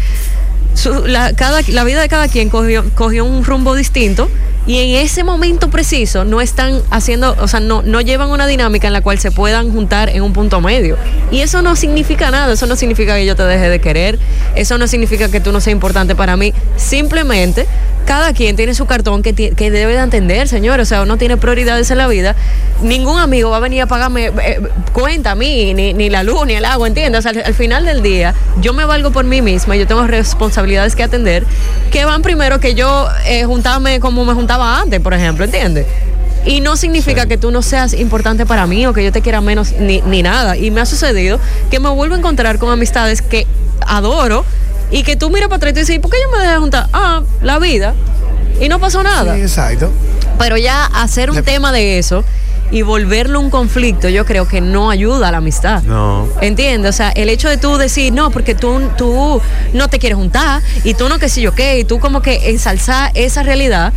su- 0.74 1.04
la, 1.06 1.32
cada, 1.32 1.60
la 1.68 1.82
vida 1.84 2.00
de 2.00 2.08
cada 2.08 2.28
quien 2.28 2.48
cogió, 2.48 2.84
cogió 2.94 3.24
un 3.24 3.44
rumbo 3.44 3.74
distinto 3.74 4.30
y 4.66 4.78
en 4.78 5.04
ese 5.04 5.22
momento 5.22 5.70
preciso 5.70 6.24
no 6.24 6.40
están 6.40 6.82
haciendo, 6.90 7.36
o 7.40 7.48
sea, 7.48 7.60
no, 7.60 7.82
no 7.82 8.00
llevan 8.00 8.30
una 8.30 8.46
dinámica 8.46 8.86
en 8.86 8.92
la 8.92 9.00
cual 9.00 9.18
se 9.18 9.30
puedan 9.30 9.72
juntar 9.72 10.08
en 10.08 10.22
un 10.22 10.32
punto 10.32 10.60
medio. 10.60 10.96
Y 11.30 11.40
eso 11.40 11.62
no 11.62 11.76
significa 11.76 12.30
nada, 12.30 12.52
eso 12.52 12.66
no 12.66 12.76
significa 12.76 13.14
que 13.14 13.26
yo 13.26 13.36
te 13.36 13.44
deje 13.44 13.68
de 13.68 13.80
querer, 13.80 14.18
eso 14.54 14.76
no 14.78 14.88
significa 14.88 15.30
que 15.30 15.40
tú 15.40 15.52
no 15.52 15.60
seas 15.60 15.72
importante 15.72 16.14
para 16.14 16.36
mí, 16.36 16.52
simplemente 16.76 17.66
cada 18.06 18.32
quien 18.32 18.56
tiene 18.56 18.72
su 18.72 18.86
cartón 18.86 19.22
que, 19.22 19.34
que 19.34 19.70
debe 19.70 19.94
de 19.94 20.00
entender, 20.00 20.48
señor. 20.48 20.80
O 20.80 20.84
sea, 20.84 21.02
uno 21.02 21.18
tiene 21.18 21.36
prioridades 21.36 21.90
en 21.90 21.98
la 21.98 22.06
vida. 22.06 22.36
Ningún 22.80 23.18
amigo 23.18 23.50
va 23.50 23.56
a 23.58 23.60
venir 23.60 23.82
a 23.82 23.86
pagarme 23.86 24.26
eh, 24.26 24.60
cuenta 24.92 25.32
a 25.32 25.34
mí, 25.34 25.74
ni, 25.74 25.92
ni, 25.92 26.08
la 26.08 26.22
luz, 26.22 26.46
ni 26.46 26.54
el 26.54 26.64
agua, 26.64 26.86
¿entiendes? 26.86 27.26
O 27.26 27.28
sea, 27.28 27.42
al, 27.44 27.54
final 27.54 27.84
del 27.84 28.02
día, 28.02 28.32
yo 28.60 28.72
me 28.72 28.84
valgo 28.84 29.10
por 29.10 29.24
mí 29.24 29.42
misma, 29.42 29.76
yo 29.76 29.86
tengo 29.86 30.06
responsabilidades 30.06 30.94
que 30.94 31.02
atender, 31.02 31.44
que 31.90 32.04
van 32.04 32.22
primero 32.22 32.60
que 32.60 32.74
yo 32.74 33.08
eh, 33.26 33.44
juntarme 33.44 33.98
como 33.98 34.24
me 34.24 34.34
juntaba 34.34 34.80
antes, 34.80 35.00
por 35.00 35.12
ejemplo, 35.12 35.44
¿entiendes? 35.44 35.86
Y 36.44 36.60
no 36.60 36.76
significa 36.76 37.26
que 37.26 37.36
tú 37.38 37.50
no 37.50 37.60
seas 37.60 37.92
importante 37.92 38.46
para 38.46 38.68
mí 38.68 38.86
o 38.86 38.92
que 38.92 39.02
yo 39.02 39.10
te 39.10 39.20
quiera 39.20 39.40
menos 39.40 39.72
ni, 39.72 40.00
ni 40.02 40.22
nada. 40.22 40.56
Y 40.56 40.70
me 40.70 40.80
ha 40.80 40.86
sucedido 40.86 41.40
que 41.70 41.80
me 41.80 41.88
vuelvo 41.88 42.14
a 42.14 42.18
encontrar 42.18 42.58
con 42.58 42.70
amistades 42.70 43.20
que 43.20 43.48
adoro 43.84 44.44
y 44.90 45.02
que 45.02 45.16
tú 45.16 45.30
miras 45.30 45.48
para 45.48 45.56
atrás 45.56 45.72
y 45.74 45.80
dices, 45.80 45.98
¿por 45.98 46.10
qué 46.10 46.18
yo 46.22 46.36
me 46.36 46.44
dejé 46.44 46.58
juntar? 46.58 46.88
Ah, 46.92 47.22
la 47.42 47.58
vida. 47.58 47.94
Y 48.60 48.68
no 48.68 48.78
pasó 48.78 49.02
nada. 49.02 49.34
Sí, 49.34 49.42
exacto. 49.42 49.90
Pero 50.38 50.56
ya 50.56 50.84
hacer 50.86 51.30
un 51.30 51.42
tema 51.42 51.72
de 51.72 51.98
eso 51.98 52.24
y 52.70 52.82
volverlo 52.82 53.40
un 53.40 53.50
conflicto, 53.50 54.08
yo 54.08 54.24
creo 54.24 54.48
que 54.48 54.60
no 54.60 54.90
ayuda 54.90 55.28
a 55.28 55.32
la 55.32 55.38
amistad. 55.38 55.82
No. 55.82 56.28
¿Entiendes? 56.40 56.94
O 56.94 56.96
sea, 56.96 57.10
el 57.10 57.28
hecho 57.28 57.48
de 57.48 57.58
tú 57.58 57.76
decir, 57.76 58.12
no, 58.12 58.30
porque 58.30 58.54
tú, 58.54 58.80
tú 58.96 59.40
no 59.72 59.88
te 59.88 59.98
quieres 59.98 60.16
juntar 60.16 60.62
y 60.84 60.94
tú 60.94 61.08
no 61.08 61.18
que 61.18 61.28
sé 61.28 61.40
yo 61.40 61.54
qué, 61.54 61.78
y 61.78 61.84
tú 61.84 62.00
como 62.00 62.22
que 62.22 62.50
ensalzar 62.50 63.12
esa 63.14 63.42
realidad 63.42 63.92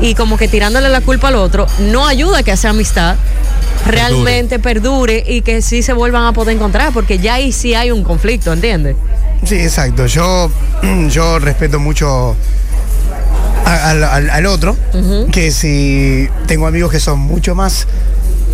y 0.00 0.14
como 0.14 0.36
que 0.36 0.48
tirándole 0.48 0.88
la 0.88 1.00
culpa 1.00 1.28
al 1.28 1.36
otro, 1.36 1.66
no 1.78 2.06
ayuda 2.06 2.38
a 2.38 2.42
que 2.42 2.52
esa 2.52 2.70
amistad 2.70 3.16
realmente 3.86 4.58
perdure. 4.58 5.22
perdure 5.22 5.34
y 5.34 5.42
que 5.42 5.62
sí 5.62 5.82
se 5.82 5.92
vuelvan 5.92 6.26
a 6.26 6.32
poder 6.32 6.56
encontrar, 6.56 6.92
porque 6.92 7.18
ya 7.18 7.34
ahí 7.34 7.52
sí 7.52 7.74
hay 7.74 7.90
un 7.90 8.02
conflicto, 8.02 8.52
¿entiendes? 8.52 8.96
Sí, 9.44 9.56
exacto. 9.56 10.06
Yo, 10.06 10.50
yo 11.08 11.38
respeto 11.38 11.78
mucho 11.78 12.36
al, 13.64 14.46
otro, 14.46 14.76
que 15.32 15.50
si 15.50 16.28
tengo 16.46 16.66
amigos 16.66 16.92
que 16.92 17.00
son 17.00 17.18
mucho 17.18 17.54
más 17.54 17.86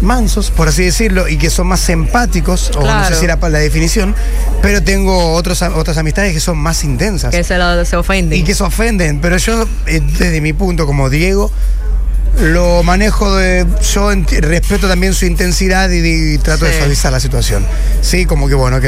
mansos, 0.01 0.51
por 0.51 0.69
así 0.69 0.85
decirlo, 0.85 1.29
y 1.29 1.37
que 1.37 1.51
son 1.51 1.67
más 1.67 1.89
empáticos, 1.89 2.71
o 2.77 2.83
no 2.83 3.05
sé 3.07 3.15
si 3.17 3.25
era 3.25 3.39
para 3.39 3.53
la 3.53 3.59
definición, 3.59 4.15
pero 4.63 4.83
tengo 4.83 5.33
otros, 5.35 5.63
otras 5.63 5.97
amistades 5.99 6.33
que 6.33 6.41
son 6.41 6.59
más 6.59 6.85
intensas. 6.85 7.31
Que 7.31 7.45
se, 7.45 7.57
se 7.85 7.97
ofenden. 7.97 8.39
Y 8.39 8.45
que 8.45 8.55
se 8.55 8.63
ofenden, 8.63 9.21
pero 9.21 9.37
yo, 9.37 9.67
eh, 9.87 10.01
desde 10.19 10.41
mi 10.41 10.53
punto 10.53 10.87
como 10.87 11.11
Diego, 11.11 11.51
lo 12.41 12.83
manejo 12.83 13.37
de. 13.37 13.67
Yo 13.93 14.11
respeto 14.41 14.89
también 14.89 15.15
su 15.15 15.27
intensidad 15.27 15.91
y, 15.91 16.39
trato 16.39 16.65
de 16.65 16.77
suavizar 16.77 17.13
la 17.13 17.21
situación. 17.21 17.67
Sí, 18.01 18.27
como 18.27 18.49
que 18.49 18.55
bueno, 18.55 18.79
ok. 18.79 18.85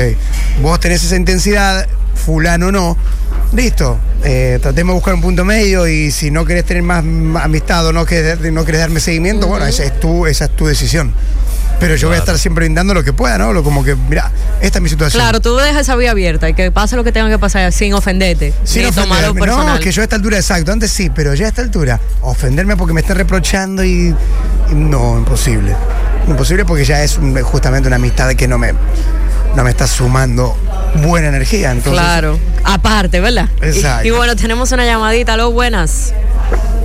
Vos 0.63 0.81
tenés 0.81 1.05
esa 1.05 1.17
intensidad, 1.17 1.87
fulano 2.15 2.73
no. 2.73 2.97
Listo. 3.53 3.99
Eh, 4.25 4.61
tratemos 4.63 4.93
de 4.93 4.95
buscar 4.95 5.15
un 5.15 5.21
punto 5.21 5.45
medio 5.45 5.89
y 5.89 6.13
si 6.13 6.31
no 6.31 6.45
querés 6.45 6.65
tener 6.65 6.85
más 6.85 7.05
amistad 7.43 7.85
o 7.87 7.93
no 7.93 8.07
querés, 8.07 8.41
no 8.53 8.65
querés 8.65 8.81
darme 8.81 9.01
seguimiento, 9.01 9.49
bueno, 9.49 9.67
esa 9.67 9.83
es, 9.83 9.99
tu, 9.99 10.27
esa 10.27 10.45
es 10.45 10.57
tu 10.57 10.67
decisión. 10.67 11.13
Pero 11.83 11.97
yo 11.97 12.07
voy 12.07 12.15
a 12.15 12.21
estar 12.21 12.39
siempre 12.39 12.65
brindando 12.65 12.95
lo 12.95 13.03
que 13.03 13.13
pueda, 13.13 13.37
¿no? 13.39 13.53
Lo, 13.53 13.65
como 13.65 13.83
que, 13.83 13.97
mira, 13.97 14.31
esta 14.61 14.79
es 14.79 14.83
mi 14.83 14.89
situación. 14.89 15.21
Claro, 15.21 15.41
tú 15.41 15.57
dejas 15.57 15.81
esa 15.81 15.97
vía 15.97 16.13
abierta 16.13 16.49
y 16.49 16.55
que 16.55 16.71
pase 16.71 16.95
lo 16.95 17.03
que 17.03 17.11
tenga 17.11 17.29
que 17.29 17.41
pasar 17.41 17.73
sin 17.73 17.93
ofenderte. 17.93 18.55
Sin 18.63 18.87
ofenderme. 18.87 19.45
No, 19.49 19.81
que 19.81 19.91
yo 19.91 20.01
a 20.01 20.05
esta 20.05 20.15
altura, 20.15 20.37
exacto. 20.37 20.71
Antes 20.71 20.93
sí, 20.93 21.11
pero 21.13 21.35
ya 21.35 21.47
a 21.47 21.49
esta 21.49 21.61
altura, 21.61 21.99
ofenderme 22.21 22.77
porque 22.77 22.95
me 22.95 23.01
estén 23.01 23.17
reprochando 23.17 23.83
y, 23.85 24.15
no, 24.71 25.19
imposible. 25.19 25.75
Imposible 26.29 26.65
porque 26.65 26.85
ya 26.85 27.03
es 27.03 27.19
justamente 27.43 27.89
una 27.89 27.97
amistad 27.97 28.33
que 28.35 28.47
no 28.47 28.59
me, 28.59 28.75
no 29.57 29.65
me 29.65 29.71
está 29.71 29.89
sumando 29.89 30.57
buena 31.03 31.31
energía. 31.31 31.73
Entonces, 31.73 32.01
claro, 32.01 32.39
aparte, 32.63 33.19
¿verdad? 33.21 33.49
Exacto. 33.61 34.07
Y, 34.07 34.13
bueno, 34.13 34.37
tenemos 34.37 34.71
una 34.71 34.87
llamadita. 34.87 35.33
Aló, 35.33 35.51
buenas. 35.51 36.15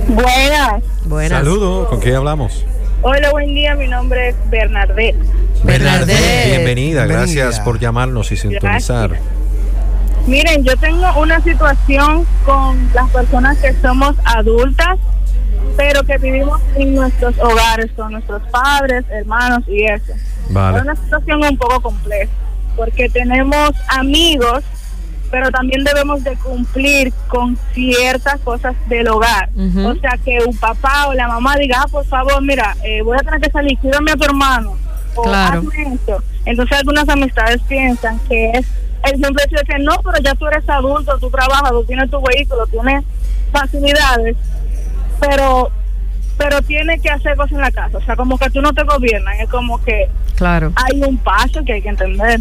Buenas. 0.08 0.82
Buenas. 1.04 1.38
Saludos, 1.38 1.88
¿con 1.88 2.00
quién 2.00 2.16
hablamos? 2.16 2.64
Hola, 3.10 3.30
buen 3.30 3.54
día. 3.54 3.74
Mi 3.74 3.88
nombre 3.88 4.28
es 4.28 4.36
Bernardet. 4.50 5.16
Bernardet, 5.64 6.46
bienvenida. 6.48 7.06
Gracias 7.06 7.58
por 7.60 7.78
llamarnos 7.78 8.30
y 8.32 8.36
sintonizar. 8.36 9.18
Miren, 10.26 10.62
yo 10.62 10.76
tengo 10.76 11.06
una 11.18 11.40
situación 11.40 12.26
con 12.44 12.90
las 12.92 13.08
personas 13.08 13.56
que 13.56 13.72
somos 13.80 14.14
adultas, 14.26 14.98
pero 15.74 16.04
que 16.04 16.18
vivimos 16.18 16.60
en 16.74 16.96
nuestros 16.96 17.38
hogares 17.38 17.90
con 17.96 18.12
nuestros 18.12 18.42
padres, 18.50 19.06
hermanos 19.08 19.64
y 19.68 19.84
eso. 19.84 20.12
Vale. 20.50 20.76
Es 20.76 20.84
una 20.84 20.96
situación 20.96 21.42
un 21.44 21.56
poco 21.56 21.80
compleja, 21.80 22.30
porque 22.76 23.08
tenemos 23.08 23.70
amigos 23.88 24.64
pero 25.30 25.50
también 25.50 25.84
debemos 25.84 26.24
de 26.24 26.36
cumplir 26.36 27.12
con 27.28 27.56
ciertas 27.74 28.40
cosas 28.40 28.74
del 28.88 29.08
hogar. 29.08 29.50
O 29.56 29.94
sea, 29.96 30.18
que 30.24 30.38
un 30.46 30.56
papá 30.56 31.08
o 31.08 31.14
la 31.14 31.28
mamá 31.28 31.56
diga, 31.56 31.82
ah, 31.82 31.88
por 31.90 32.04
favor, 32.06 32.42
mira, 32.42 32.76
eh, 32.84 33.02
voy 33.02 33.16
a 33.16 33.22
tener 33.22 33.40
que 33.40 33.50
salir, 33.50 33.78
cuídame 33.78 34.12
a 34.12 34.16
tu 34.16 34.24
hermano. 34.24 34.76
O 35.14 35.22
claro. 35.22 35.64
esto. 35.94 36.22
Entonces 36.44 36.78
algunas 36.78 37.08
amistades 37.08 37.60
piensan 37.68 38.18
que 38.28 38.50
es 38.52 38.66
el 39.04 39.22
simple 39.22 39.42
hecho 39.44 39.56
de 39.56 39.64
que 39.64 39.78
no, 39.78 39.98
pero 40.02 40.18
ya 40.22 40.34
tú 40.34 40.46
eres 40.46 40.68
adulto, 40.68 41.18
tú 41.18 41.30
trabajas, 41.30 41.70
tú 41.70 41.84
tienes 41.84 42.10
tu 42.10 42.20
vehículo, 42.22 42.66
tienes 42.66 43.04
facilidades, 43.52 44.36
pero 45.20 45.70
pero 46.36 46.62
tiene 46.62 47.00
que 47.00 47.10
hacer 47.10 47.36
cosas 47.36 47.52
en 47.52 47.60
la 47.60 47.72
casa. 47.72 47.98
O 47.98 48.02
sea, 48.02 48.14
como 48.14 48.38
que 48.38 48.48
tú 48.50 48.62
no 48.62 48.72
te 48.72 48.84
gobiernas, 48.84 49.40
es 49.40 49.48
como 49.48 49.82
que 49.82 50.08
claro. 50.36 50.72
hay 50.76 51.02
un 51.02 51.18
paso 51.18 51.64
que 51.66 51.72
hay 51.74 51.82
que 51.82 51.88
entender. 51.88 52.40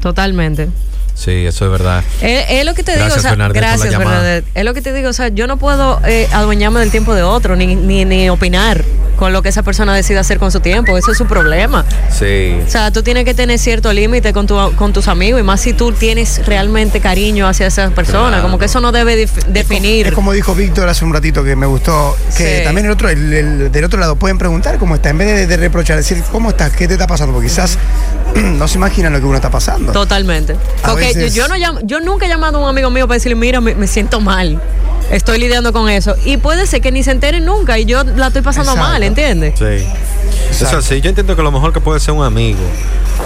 Totalmente. 0.00 0.68
Sí, 1.14 1.46
eso 1.46 1.66
es 1.66 1.70
verdad. 1.70 2.02
Es, 2.20 2.64
lo 2.64 2.74
que 2.74 2.82
te 2.82 2.92
digo, 2.96 3.06
o 3.06 3.18
sea, 3.18 3.34
gracias, 3.34 3.96
Bernadette. 3.96 4.46
Es 4.54 4.64
lo 4.64 4.74
que 4.74 4.82
te 4.82 4.92
digo, 4.92 5.10
o 5.10 5.12
sea, 5.12 5.28
yo 5.28 5.46
no 5.46 5.58
puedo 5.58 6.00
eh, 6.06 6.28
adueñarme 6.32 6.80
del 6.80 6.90
tiempo 6.90 7.14
de 7.14 7.22
otro, 7.22 7.56
ni, 7.56 7.74
ni, 7.76 8.04
ni 8.04 8.30
opinar 8.30 8.84
con 9.20 9.34
lo 9.34 9.42
que 9.42 9.50
esa 9.50 9.62
persona 9.62 9.94
decida 9.94 10.20
hacer 10.20 10.38
con 10.38 10.50
su 10.50 10.60
tiempo. 10.60 10.96
Eso 10.96 11.12
es 11.12 11.18
su 11.18 11.26
problema. 11.26 11.84
Sí. 12.10 12.58
O 12.66 12.70
sea, 12.70 12.90
tú 12.90 13.02
tienes 13.02 13.26
que 13.26 13.34
tener 13.34 13.58
cierto 13.58 13.92
límite 13.92 14.32
con, 14.32 14.46
tu, 14.46 14.56
con 14.76 14.94
tus 14.94 15.08
amigos 15.08 15.38
y 15.38 15.44
más 15.44 15.60
si 15.60 15.74
tú 15.74 15.92
tienes 15.92 16.46
realmente 16.46 17.00
cariño 17.00 17.46
hacia 17.46 17.66
esa 17.66 17.90
persona. 17.90 18.40
Como 18.40 18.58
que 18.58 18.64
eso 18.64 18.80
no 18.80 18.92
debe 18.92 19.28
definir. 19.48 20.06
Es 20.06 20.14
como, 20.14 20.32
dijo 20.32 20.54
Víctor 20.54 20.88
hace 20.88 21.04
un 21.04 21.12
ratito 21.12 21.44
que 21.44 21.54
me 21.54 21.66
gustó, 21.66 22.16
que 22.34 22.62
también 22.64 22.86
el 22.86 22.92
otro, 22.92 23.10
el, 23.10 23.70
del 23.70 23.84
otro 23.84 24.00
lado 24.00 24.16
pueden 24.16 24.38
preguntar 24.38 24.78
cómo 24.78 24.94
está, 24.94 25.10
en 25.10 25.18
vez 25.18 25.28
de, 25.28 25.46
de, 25.46 25.56
reprochar, 25.58 25.98
decir, 25.98 26.22
¿cómo 26.32 26.48
estás? 26.48 26.72
¿Qué 26.72 26.88
te 26.88 26.94
está 26.94 27.06
pasando? 27.06 27.34
Porque 27.34 27.48
quizás 27.50 27.76
no 28.34 28.66
se 28.68 28.78
imaginan 28.78 29.12
lo 29.12 29.20
que 29.20 29.26
uno 29.26 29.36
está 29.36 29.50
pasando. 29.50 29.92
Totalmente. 29.92 30.56
Porque 30.82 31.28
yo, 31.28 31.46
no 31.46 31.56
yo 31.82 32.00
nunca 32.00 32.24
he 32.24 32.28
llamado 32.30 32.56
a 32.56 32.62
un 32.62 32.68
amigo 32.70 32.88
mío 32.88 33.06
para 33.06 33.16
decirle, 33.16 33.36
mira, 33.36 33.60
me 33.60 33.86
siento 33.86 34.18
mal 34.18 34.62
estoy 35.10 35.38
lidiando 35.38 35.72
con 35.72 35.88
eso. 35.88 36.16
Y 36.24 36.36
puede 36.38 36.66
ser 36.66 36.80
que 36.80 36.92
ni 36.92 37.02
se 37.02 37.10
enteren 37.10 37.44
nunca 37.44 37.78
y 37.78 37.84
yo 37.84 38.04
la 38.04 38.28
estoy 38.28 38.42
pasando 38.42 38.76
mal, 38.76 39.02
¿entiendes? 39.02 39.54
Sí. 39.58 39.64
Exacto. 39.64 40.78
Es 40.78 40.84
así, 40.84 41.00
yo 41.00 41.10
entiendo 41.10 41.36
que 41.36 41.42
lo 41.42 41.52
mejor 41.52 41.72
que 41.72 41.80
puede 41.80 42.00
ser 42.00 42.14
un 42.14 42.24
amigo 42.24 42.58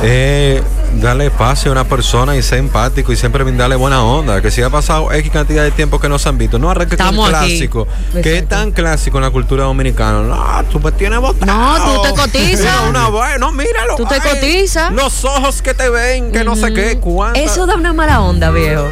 es 0.02 0.60
darle 1.00 1.26
espacio 1.26 1.70
a 1.70 1.72
una 1.72 1.84
persona 1.84 2.36
y 2.36 2.42
ser 2.42 2.58
empático 2.58 3.12
y 3.12 3.16
siempre 3.16 3.44
brindarle 3.44 3.76
buena 3.76 4.02
onda. 4.02 4.40
Que 4.40 4.50
si 4.50 4.62
ha 4.62 4.70
pasado 4.70 5.12
X 5.12 5.30
cantidad 5.30 5.62
de 5.62 5.70
tiempo 5.70 5.98
que 6.00 6.08
no 6.08 6.18
se 6.18 6.28
han 6.28 6.38
visto, 6.38 6.58
no 6.58 6.70
arranque 6.70 6.96
con 6.96 7.06
el 7.06 7.28
clásico. 7.28 7.86
Que 8.22 8.38
es 8.38 8.48
tan 8.48 8.72
clásico 8.72 9.18
en 9.18 9.24
la 9.24 9.30
cultura 9.30 9.64
dominicana. 9.64 10.22
No, 10.22 10.64
tú 10.70 10.80
me 10.80 10.92
tienes 10.92 11.20
botado. 11.20 11.46
No, 11.46 11.94
tú 11.94 12.02
te 12.02 12.20
cotizas. 12.20 12.74
una 12.88 13.10
vez, 13.10 13.38
no, 13.38 13.52
míralo. 13.52 13.96
Tú 13.96 14.06
te 14.06 14.20
cotizas. 14.20 14.92
Los 14.92 15.24
ojos 15.24 15.62
que 15.62 15.74
te 15.74 15.88
ven, 15.88 16.32
que 16.32 16.44
no 16.44 16.56
sé 16.56 16.72
qué, 16.72 16.98
cuánto. 16.98 17.38
Eso 17.38 17.66
da 17.66 17.74
una 17.74 17.92
mala 17.92 18.20
onda, 18.20 18.50
viejo. 18.50 18.84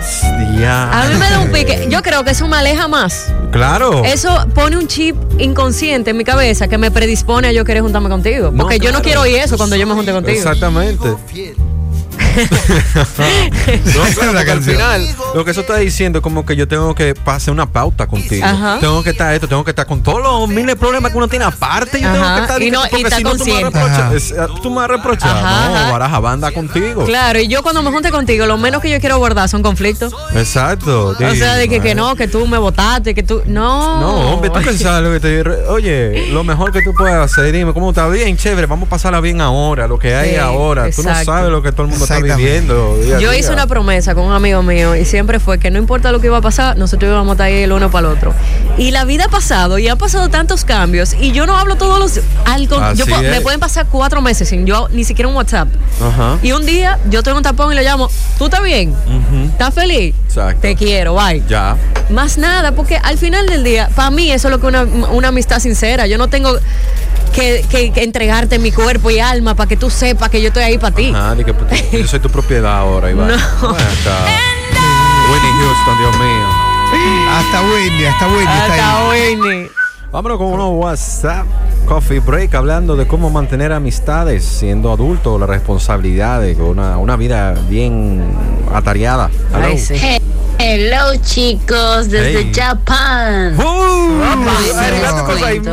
Ya. 0.59 0.91
A 0.91 1.09
mí 1.09 1.15
me 1.17 1.31
da 1.31 1.41
un 1.41 1.51
pique. 1.51 1.87
Yo 1.89 2.03
creo 2.03 2.25
que 2.25 2.31
eso 2.31 2.47
me 2.47 2.57
aleja 2.57 2.89
más. 2.89 3.33
Claro. 3.51 4.05
Eso 4.05 4.47
pone 4.55 4.77
un 4.77 4.87
chip 4.87 5.17
inconsciente 5.39 6.11
en 6.11 6.17
mi 6.17 6.25
cabeza 6.25 6.69
que 6.69 6.79
me 6.79 6.91
predispone 6.91 7.49
a 7.49 7.53
yo 7.53 7.65
querer 7.65 7.83
juntarme 7.83 8.09
contigo. 8.09 8.53
Porque 8.57 8.79
yo 8.79 8.93
no 8.93 9.03
quiero 9.03 9.23
oír 9.23 9.37
eso 9.37 9.57
cuando 9.57 9.77
yo 9.77 9.87
me 9.87 9.95
junte 9.95 10.13
contigo. 10.13 10.37
Exactamente. 10.37 11.09
no, 13.95 14.03
al 14.03 14.63
final, 14.63 15.09
lo 15.35 15.45
que 15.45 15.51
eso 15.51 15.61
está 15.61 15.77
diciendo 15.77 16.19
es 16.19 16.23
como 16.23 16.45
que 16.45 16.57
yo 16.57 16.67
tengo 16.67 16.95
que 16.95 17.15
pasar 17.15 17.53
una 17.53 17.67
pauta 17.67 18.07
contigo. 18.07 18.47
Tengo 18.81 19.03
que 19.03 19.11
estar 19.11 19.35
esto, 19.35 19.49
tengo 19.49 19.65
que 19.65 19.71
estar 19.71 19.87
con 19.87 20.03
todos 20.03 20.23
los 20.23 20.49
miles 20.49 20.67
de 20.67 20.77
problemas 20.77 21.13
que 21.13 21.19
uno 21.19 21.29
tiene 21.29 21.45
aparte. 21.45 22.01
Yo 22.01 22.13
tengo 22.13 22.35
que 22.35 22.41
estar 22.41 22.63
y 22.63 22.71
no, 22.71 22.83
porque 22.91 23.11
si 23.11 23.23
no, 23.23 23.37
tú 23.37 23.45
me 23.45 23.63
reprochas. 23.63 24.35
Tú 24.63 24.71
me 24.71 24.89
reprochas. 24.89 25.35
No, 25.35 25.93
baraja 25.93 26.21
banda 26.21 26.53
contigo. 26.53 27.05
Claro, 27.05 27.41
y 27.41 27.49
yo 27.49 27.63
cuando 27.63 27.83
me 27.83 27.91
junte 27.91 28.11
contigo, 28.11 28.47
lo 28.47 28.59
menos 28.59 28.83
que 28.83 28.91
yo 28.91 29.01
quiero 29.01 29.19
guardar 29.19 29.49
son 29.49 29.63
conflictos. 29.63 30.15
Exacto. 30.35 31.09
O 31.09 31.35
sea, 31.35 31.57
de 31.57 31.69
que, 31.69 31.81
que 31.81 31.95
no, 31.95 32.17
que 32.17 32.29
tú 32.29 32.47
me 32.47 32.59
votaste, 32.59 33.15
que 33.15 33.23
tú. 33.23 33.43
No. 33.47 34.01
No, 34.01 34.35
hombre, 34.35 34.51
tú 34.51 34.61
pensás 34.61 35.03
lo 35.03 35.13
que 35.13 35.21
te. 35.21 35.43
Oye, 35.69 36.29
lo 36.31 36.45
mejor 36.45 36.73
que 36.73 36.83
tú 36.83 36.93
puedes 36.97 37.15
hacer, 37.15 37.53
dime, 37.53 37.73
¿cómo 37.73 37.91
está 37.91 38.09
bien? 38.09 38.37
Chévere, 38.37 38.67
vamos 38.67 38.87
a 38.87 38.91
pasarla 38.91 39.21
bien 39.21 39.41
ahora, 39.41 39.87
lo 39.87 39.99
que 39.99 40.15
hay 40.15 40.37
ahora. 40.37 40.91
Tú 40.91 41.03
no 41.03 41.15
sabes 41.25 41.51
lo 41.51 41.63
que 41.63 41.73
todo 41.73 41.83
el 41.83 41.89
mundo 41.89 42.05
está. 42.05 42.22
Viviendo. 42.23 42.97
día 42.99 43.17
a 43.17 43.21
Yo 43.21 43.31
día. 43.31 43.39
hice 43.41 43.53
una 43.53 43.67
promesa 43.67 44.15
con 44.15 44.25
un 44.25 44.33
amigo 44.33 44.63
mío 44.63 44.97
y 44.97 45.05
siempre 45.05 45.41
fue 45.41 45.59
que 45.59 45.71
no 45.71 45.79
importa 45.79 46.13
lo 46.13 46.21
que 46.21 46.27
iba 46.29 46.39
a 46.39 46.41
pasar, 46.43 46.77
nosotros 46.77 47.11
íbamos 47.11 47.31
a 47.31 47.33
estar 47.33 47.47
ahí 47.47 47.63
el 47.63 47.73
uno 47.73 47.91
para 47.91 48.09
el 48.09 48.15
otro. 48.17 48.35
Y 48.79 48.91
la 48.91 49.05
vida 49.05 49.25
ha 49.27 49.29
pasado 49.29 49.79
y 49.79 49.89
han 49.89 49.99
pasado 49.99 50.29
tantos 50.29 50.65
cambios 50.65 51.15
y 51.19 51.33
yo 51.33 51.47
no 51.47 51.57
hablo 51.57 51.77
todos 51.77 51.99
los... 51.99 52.25
al 52.45 52.69
yo 52.95 53.07
me 53.07 53.41
pueden 53.41 53.61
pasar 53.61 53.87
cuatro 53.91 54.23
meses 54.23 54.49
sin 54.49 54.67
yo 54.67 54.89
ni 54.91 55.05
siquiera 55.05 55.29
un 55.29 55.35
WhatsApp. 55.35 55.69
Ajá. 56.01 56.39
Y 56.43 56.53
un 56.53 56.65
día 56.65 56.99
yo 57.11 57.23
tengo 57.23 57.37
un 57.39 57.43
tapón 57.43 57.73
y 57.73 57.77
le 57.77 57.83
llamo, 57.83 58.09
¿tú 58.39 58.47
estás 58.47 58.63
bien? 58.63 58.91
Ujú. 58.91 59.45
¿Estás 59.51 59.75
feliz? 59.75 60.15
Exacto. 60.27 60.61
Te 60.63 60.75
quiero, 60.77 61.15
bye. 61.15 61.43
Ya. 61.49 61.77
Más 62.11 62.39
nada, 62.39 62.73
porque 62.73 62.97
al 62.97 63.19
final 63.19 63.47
del 63.47 63.65
día, 63.65 63.91
para 63.95 64.11
mí 64.11 64.31
eso 64.31 64.49
es 64.49 64.53
lo 64.53 64.61
que 64.61 64.67
una, 64.67 64.83
una 64.85 65.29
amistad 65.29 65.59
sincera. 65.61 66.07
Yo 66.07 66.19
no 66.19 66.29
tengo 66.29 66.57
que, 67.33 67.65
que- 67.69 67.93
que 67.93 68.03
entregarte 68.05 68.59
mi 68.59 68.71
cuerpo 68.73 69.11
y 69.11 69.19
alma 69.21 69.55
para 69.55 69.69
que 69.69 69.77
tú 69.77 69.91
sepas 69.91 70.29
que 70.31 70.41
yo 70.41 70.49
estoy 70.49 70.63
ahí 70.65 70.79
para 70.79 70.95
ti. 70.95 71.13
Ajá, 71.15 71.35
que, 71.37 71.45
que 71.91 72.01
yo 72.03 72.07
soy 72.09 72.21
tu 72.21 72.31
propiedad 72.31 72.77
ahora, 72.79 73.11
Iván. 73.11 73.29
No. 73.29 73.35
Está. 73.35 74.25
Winnie 75.31 75.53
Houston, 75.65 75.99
Dios 75.99 76.17
mío. 76.19 76.49
Hasta 77.31 77.63
Wendy, 77.63 78.05
hasta 78.05 78.27
Wendy 78.29 78.43
está 78.43 78.65
Hasta 78.67 79.11
ahí. 79.11 79.37
Winnie. 79.41 79.71
Vámonos 80.11 80.37
con 80.39 80.49
unos 80.49 80.71
WhatsApp 80.75 81.47
Coffee 81.93 82.21
Break 82.21 82.55
hablando 82.55 82.97
de 82.97 83.07
cómo 83.07 83.29
mantener 83.29 83.71
amistades 83.71 84.45
siendo 84.47 84.91
adulto, 84.95 85.39
la 85.39 85.45
responsabilidad 85.45 86.41
de 86.41 86.55
una, 86.55 86.97
una 86.97 87.17
vida 87.17 87.53
bien 87.69 88.33
atareada. 88.73 89.29
Hello. 89.55 89.67
Ay, 89.67 89.79
sí. 89.79 89.95
He- 89.97 90.23
Hello 90.59 91.15
chicos, 91.23 92.09
desde 92.09 92.39
Hey. 92.45 92.53
Japan. 92.55 93.59
¡Uh! 93.59 94.23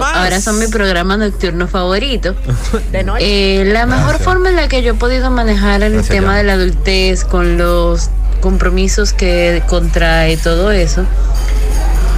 Ahora 0.03 0.41
son 0.41 0.59
mi 0.59 0.67
programa 0.67 1.15
nocturno 1.15 1.69
favorito. 1.69 2.35
De 2.91 3.01
noche. 3.05 3.61
Eh, 3.61 3.63
la 3.71 3.85
mejor 3.85 4.03
Gracias. 4.07 4.23
forma 4.25 4.49
en 4.49 4.57
la 4.57 4.67
que 4.67 4.83
yo 4.83 4.91
he 4.91 4.95
podido 4.95 5.31
manejar 5.31 5.83
el 5.83 5.93
Gracias, 5.93 6.13
tema 6.17 6.35
de 6.35 6.43
la 6.43 6.53
adultez 6.53 7.23
con 7.23 7.57
los 7.57 8.09
compromisos 8.41 9.13
que 9.13 9.63
contrae 9.69 10.35
todo 10.35 10.69
eso 10.71 11.05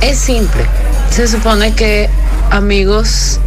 es 0.02 0.18
simple. 0.18 0.66
Se 1.12 1.28
supone 1.28 1.76
que 1.76 2.10
amigos 2.50 3.40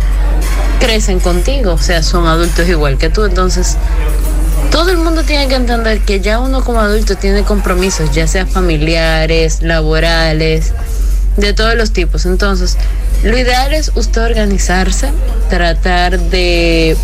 crecen 0.85 1.19
contigo, 1.19 1.73
o 1.73 1.79
sea, 1.79 2.03
son 2.03 2.27
adultos 2.27 2.69
igual 2.69 2.99
que 2.99 3.09
tú, 3.09 3.25
entonces 3.25 3.79
todo 4.71 4.91
el 4.91 4.99
mundo 4.99 5.23
tiene 5.23 5.49
que 5.49 5.55
entender 5.55 6.01
que 6.01 6.21
ya 6.21 6.39
uno 6.39 6.63
como 6.63 6.81
adulto 6.81 7.17
tiene 7.17 7.43
compromisos, 7.43 8.11
ya 8.13 8.27
sea 8.27 8.45
familiares, 8.45 9.63
laborales, 9.63 10.75
de 11.39 11.55
todos 11.55 11.75
los 11.75 11.93
tipos. 11.93 12.27
Entonces, 12.27 12.77
lo 13.23 13.39
ideal 13.39 13.73
es 13.73 13.93
usted 13.95 14.23
organizarse, 14.23 15.09
tratar 15.49 16.21
de 16.21 16.97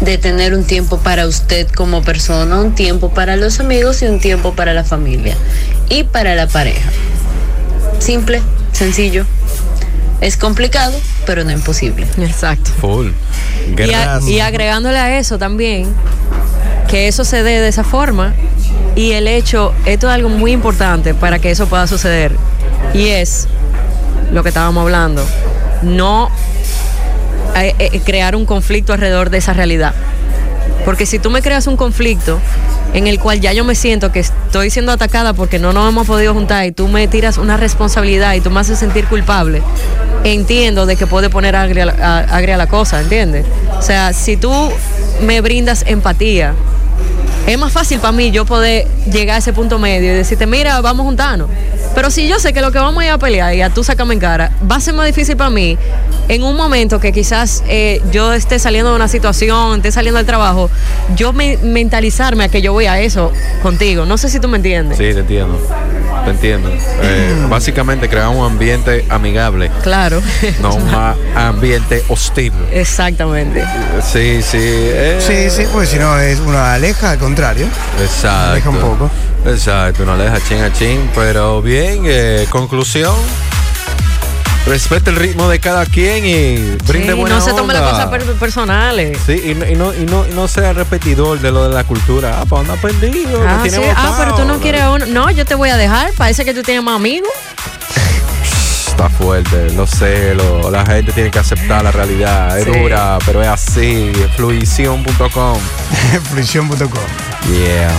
de 0.00 0.16
tener 0.16 0.54
un 0.54 0.64
tiempo 0.64 0.96
para 0.96 1.26
usted 1.26 1.68
como 1.68 2.02
persona, 2.02 2.58
un 2.58 2.74
tiempo 2.74 3.10
para 3.10 3.36
los 3.36 3.60
amigos 3.60 4.00
y 4.00 4.06
un 4.06 4.18
tiempo 4.18 4.54
para 4.54 4.72
la 4.72 4.82
familia 4.82 5.36
y 5.90 6.04
para 6.04 6.34
la 6.34 6.46
pareja. 6.46 6.90
Simple, 7.98 8.40
sencillo. 8.72 9.26
Es 10.22 10.38
complicado, 10.38 10.98
pero 11.30 11.44
no 11.44 11.52
imposible. 11.52 12.08
Exacto. 12.18 12.72
Full. 12.80 13.10
Y, 13.78 13.92
a- 13.92 14.18
y 14.26 14.40
agregándole 14.40 14.98
a 14.98 15.16
eso 15.16 15.38
también, 15.38 15.86
que 16.88 17.06
eso 17.06 17.24
se 17.24 17.44
dé 17.44 17.60
de 17.60 17.68
esa 17.68 17.84
forma, 17.84 18.34
y 18.96 19.12
el 19.12 19.28
hecho, 19.28 19.72
esto 19.86 20.08
es 20.08 20.14
algo 20.14 20.28
muy 20.28 20.50
importante 20.50 21.14
para 21.14 21.38
que 21.38 21.52
eso 21.52 21.68
pueda 21.68 21.86
suceder, 21.86 22.32
y 22.94 23.06
es 23.10 23.46
lo 24.32 24.42
que 24.42 24.48
estábamos 24.48 24.82
hablando, 24.82 25.24
no 25.82 26.28
eh, 27.54 27.76
eh, 27.78 28.00
crear 28.04 28.34
un 28.34 28.44
conflicto 28.44 28.92
alrededor 28.92 29.30
de 29.30 29.38
esa 29.38 29.52
realidad. 29.52 29.94
Porque 30.84 31.06
si 31.06 31.18
tú 31.18 31.30
me 31.30 31.42
creas 31.42 31.66
un 31.66 31.76
conflicto 31.76 32.38
en 32.94 33.06
el 33.06 33.20
cual 33.20 33.40
ya 33.40 33.52
yo 33.52 33.64
me 33.64 33.74
siento 33.74 34.10
que 34.12 34.20
estoy 34.20 34.70
siendo 34.70 34.92
atacada 34.92 35.32
porque 35.32 35.58
no 35.58 35.72
nos 35.72 35.88
hemos 35.88 36.06
podido 36.06 36.34
juntar 36.34 36.66
y 36.66 36.72
tú 36.72 36.88
me 36.88 37.06
tiras 37.08 37.38
una 37.38 37.56
responsabilidad 37.56 38.34
y 38.34 38.40
tú 38.40 38.50
me 38.50 38.60
haces 38.60 38.78
sentir 38.78 39.06
culpable, 39.06 39.62
entiendo 40.24 40.86
de 40.86 40.96
que 40.96 41.06
puede 41.06 41.30
poner 41.30 41.54
agria, 41.54 41.84
agria 42.28 42.56
la 42.56 42.66
cosa, 42.66 43.00
¿entiendes? 43.00 43.46
O 43.78 43.82
sea, 43.82 44.12
si 44.12 44.36
tú 44.36 44.52
me 45.22 45.40
brindas 45.40 45.84
empatía, 45.86 46.54
es 47.46 47.58
más 47.58 47.72
fácil 47.72 48.00
para 48.00 48.12
mí 48.12 48.30
yo 48.30 48.44
poder 48.44 48.86
llegar 49.10 49.36
a 49.36 49.38
ese 49.38 49.52
punto 49.52 49.78
medio 49.78 50.12
y 50.12 50.16
decirte, 50.16 50.46
mira, 50.46 50.80
vamos 50.80 51.06
juntarnos. 51.06 51.48
Pero 51.94 52.10
si 52.10 52.28
yo 52.28 52.38
sé 52.38 52.52
que 52.52 52.60
lo 52.60 52.70
que 52.72 52.78
vamos 52.78 53.02
a 53.02 53.06
ir 53.06 53.12
a 53.12 53.18
pelear 53.18 53.54
y 53.54 53.62
a 53.62 53.70
tú 53.70 53.82
sácame 53.84 54.14
en 54.14 54.20
cara, 54.20 54.52
va 54.70 54.76
a 54.76 54.80
ser 54.80 54.94
más 54.94 55.06
difícil 55.06 55.36
para 55.36 55.50
mí 55.50 55.76
en 56.28 56.44
un 56.44 56.56
momento 56.56 57.00
que 57.00 57.12
quizás 57.12 57.64
eh, 57.66 58.00
yo 58.12 58.32
esté 58.32 58.60
saliendo 58.60 58.90
de 58.90 58.96
una 58.96 59.08
situación, 59.08 59.76
esté 59.76 59.90
saliendo 59.90 60.18
del 60.18 60.26
trabajo, 60.26 60.70
yo 61.16 61.32
me, 61.32 61.56
mentalizarme 61.56 62.44
a 62.44 62.48
que 62.48 62.62
yo 62.62 62.72
voy 62.72 62.86
a 62.86 63.00
eso 63.00 63.32
contigo. 63.62 64.06
No 64.06 64.16
sé 64.16 64.28
si 64.28 64.38
tú 64.38 64.46
me 64.46 64.56
entiendes. 64.56 64.96
Sí, 64.96 65.12
te 65.12 65.20
entiendo. 65.20 65.58
Te 66.24 66.30
entiendo. 66.30 66.70
Eh, 67.02 67.46
básicamente 67.48 68.08
crear 68.08 68.28
un 68.28 68.44
ambiente 68.44 69.04
amigable, 69.08 69.70
Claro. 69.82 70.20
no 70.60 70.74
un 70.74 70.94
ambiente 71.36 72.02
hostil. 72.08 72.52
Exactamente. 72.72 73.64
Sí, 74.02 74.42
sí. 74.42 74.58
eh, 74.60 75.18
Sí, 75.20 75.50
sí, 75.50 75.66
pues 75.72 75.88
si 75.88 75.98
no 75.98 76.18
es 76.18 76.38
una 76.40 76.74
aleja, 76.74 77.12
al 77.12 77.18
contrario. 77.18 77.66
Exacto. 78.00 78.50
Aleja 78.52 78.70
un 78.70 78.76
poco. 78.78 79.10
Exacto, 79.46 80.02
una 80.02 80.14
aleja 80.14 80.38
chin 80.46 80.60
a 80.62 80.72
chin. 80.72 81.10
Pero 81.14 81.62
bien, 81.62 82.02
eh, 82.04 82.46
conclusión. 82.50 83.14
Respete 84.66 85.10
el 85.10 85.16
ritmo 85.16 85.48
de 85.48 85.58
cada 85.58 85.84
quien 85.86 86.24
y 86.24 86.76
brinde 86.86 87.12
Sí, 87.14 87.18
buena 87.18 87.36
no 87.36 87.40
se 87.44 87.52
tome 87.54 87.72
las 87.74 87.82
cosas 87.90 88.06
per- 88.06 88.34
personales. 88.34 89.18
Sí, 89.26 89.40
y 89.46 89.54
no, 89.54 89.66
y, 89.66 89.74
no, 89.74 89.94
y, 89.94 90.04
no, 90.06 90.26
y 90.28 90.32
no 90.32 90.46
sea 90.48 90.72
repetidor 90.72 91.40
de 91.40 91.50
lo 91.50 91.68
de 91.68 91.74
la 91.74 91.82
cultura. 91.84 92.36
Ah, 92.40 92.44
pues 92.48 92.60
anda 92.60 92.76
perdido. 92.76 93.42
Ah, 93.46 93.62
sí. 93.68 93.76
Ah, 93.96 94.14
pero 94.18 94.34
tú 94.36 94.44
no 94.44 94.60
quieres 94.60 94.82
uno. 94.84 95.06
No, 95.06 95.30
yo 95.30 95.44
te 95.44 95.54
voy 95.54 95.70
a 95.70 95.76
dejar. 95.76 96.12
Parece 96.12 96.44
que 96.44 96.54
tú 96.54 96.62
tienes 96.62 96.84
más 96.84 96.96
amigos. 96.96 97.28
Está 98.88 99.08
fuerte, 99.08 99.70
lo 99.70 99.86
sé, 99.86 100.34
lo- 100.34 100.70
la 100.70 100.84
gente 100.84 101.10
tiene 101.12 101.30
que 101.30 101.38
aceptar 101.38 101.82
la 101.82 101.90
realidad. 101.90 102.58
Es 102.58 102.66
Sí. 102.66 102.70
dura, 102.78 103.18
pero 103.24 103.40
es 103.42 103.48
así. 103.48 104.12
Fluición.com. 104.36 105.58
Fruición.com. 106.30 106.88
Yeah. 107.50 107.90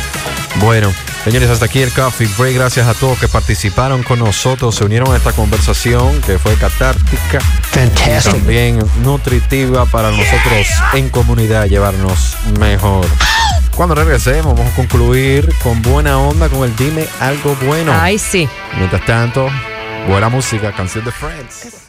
Bueno, 0.60 0.94
señores, 1.24 1.50
hasta 1.50 1.66
aquí 1.66 1.82
el 1.82 1.92
Coffee 1.92 2.28
Break. 2.38 2.56
Gracias 2.56 2.88
a 2.88 2.94
todos 2.94 3.20
que 3.20 3.28
participaron 3.28 4.04
con 4.04 4.20
nosotros, 4.20 4.76
se 4.76 4.86
unieron 4.86 5.14
a 5.14 5.18
esta 5.18 5.34
conversación 5.34 6.22
que 6.22 6.38
fue 6.38 6.56
catártica 6.56 7.40
y 7.74 8.24
también 8.24 8.80
nutritiva 9.04 9.86
para 9.86 10.12
nosotros 10.12 10.68
en 10.94 11.10
comunidad 11.10 11.68
llevarnos 11.68 12.36
mejor. 12.60 13.06
Cuando 13.76 13.96
regresemos, 13.96 14.56
vamos 14.56 14.74
a 14.74 14.76
concluir 14.76 15.54
con 15.64 15.82
buena 15.82 16.18
onda 16.20 16.50
con 16.50 16.64
el 16.64 16.76
Dime 16.76 17.08
Algo 17.20 17.56
Bueno. 17.66 17.94
Ay, 17.96 18.20
sí. 18.20 18.48
Mientras 18.78 19.06
tanto, 19.06 19.50
buena 20.08 20.30
música, 20.30 20.74
canción 20.74 21.06
de 21.06 21.12
Friends. 21.12 21.82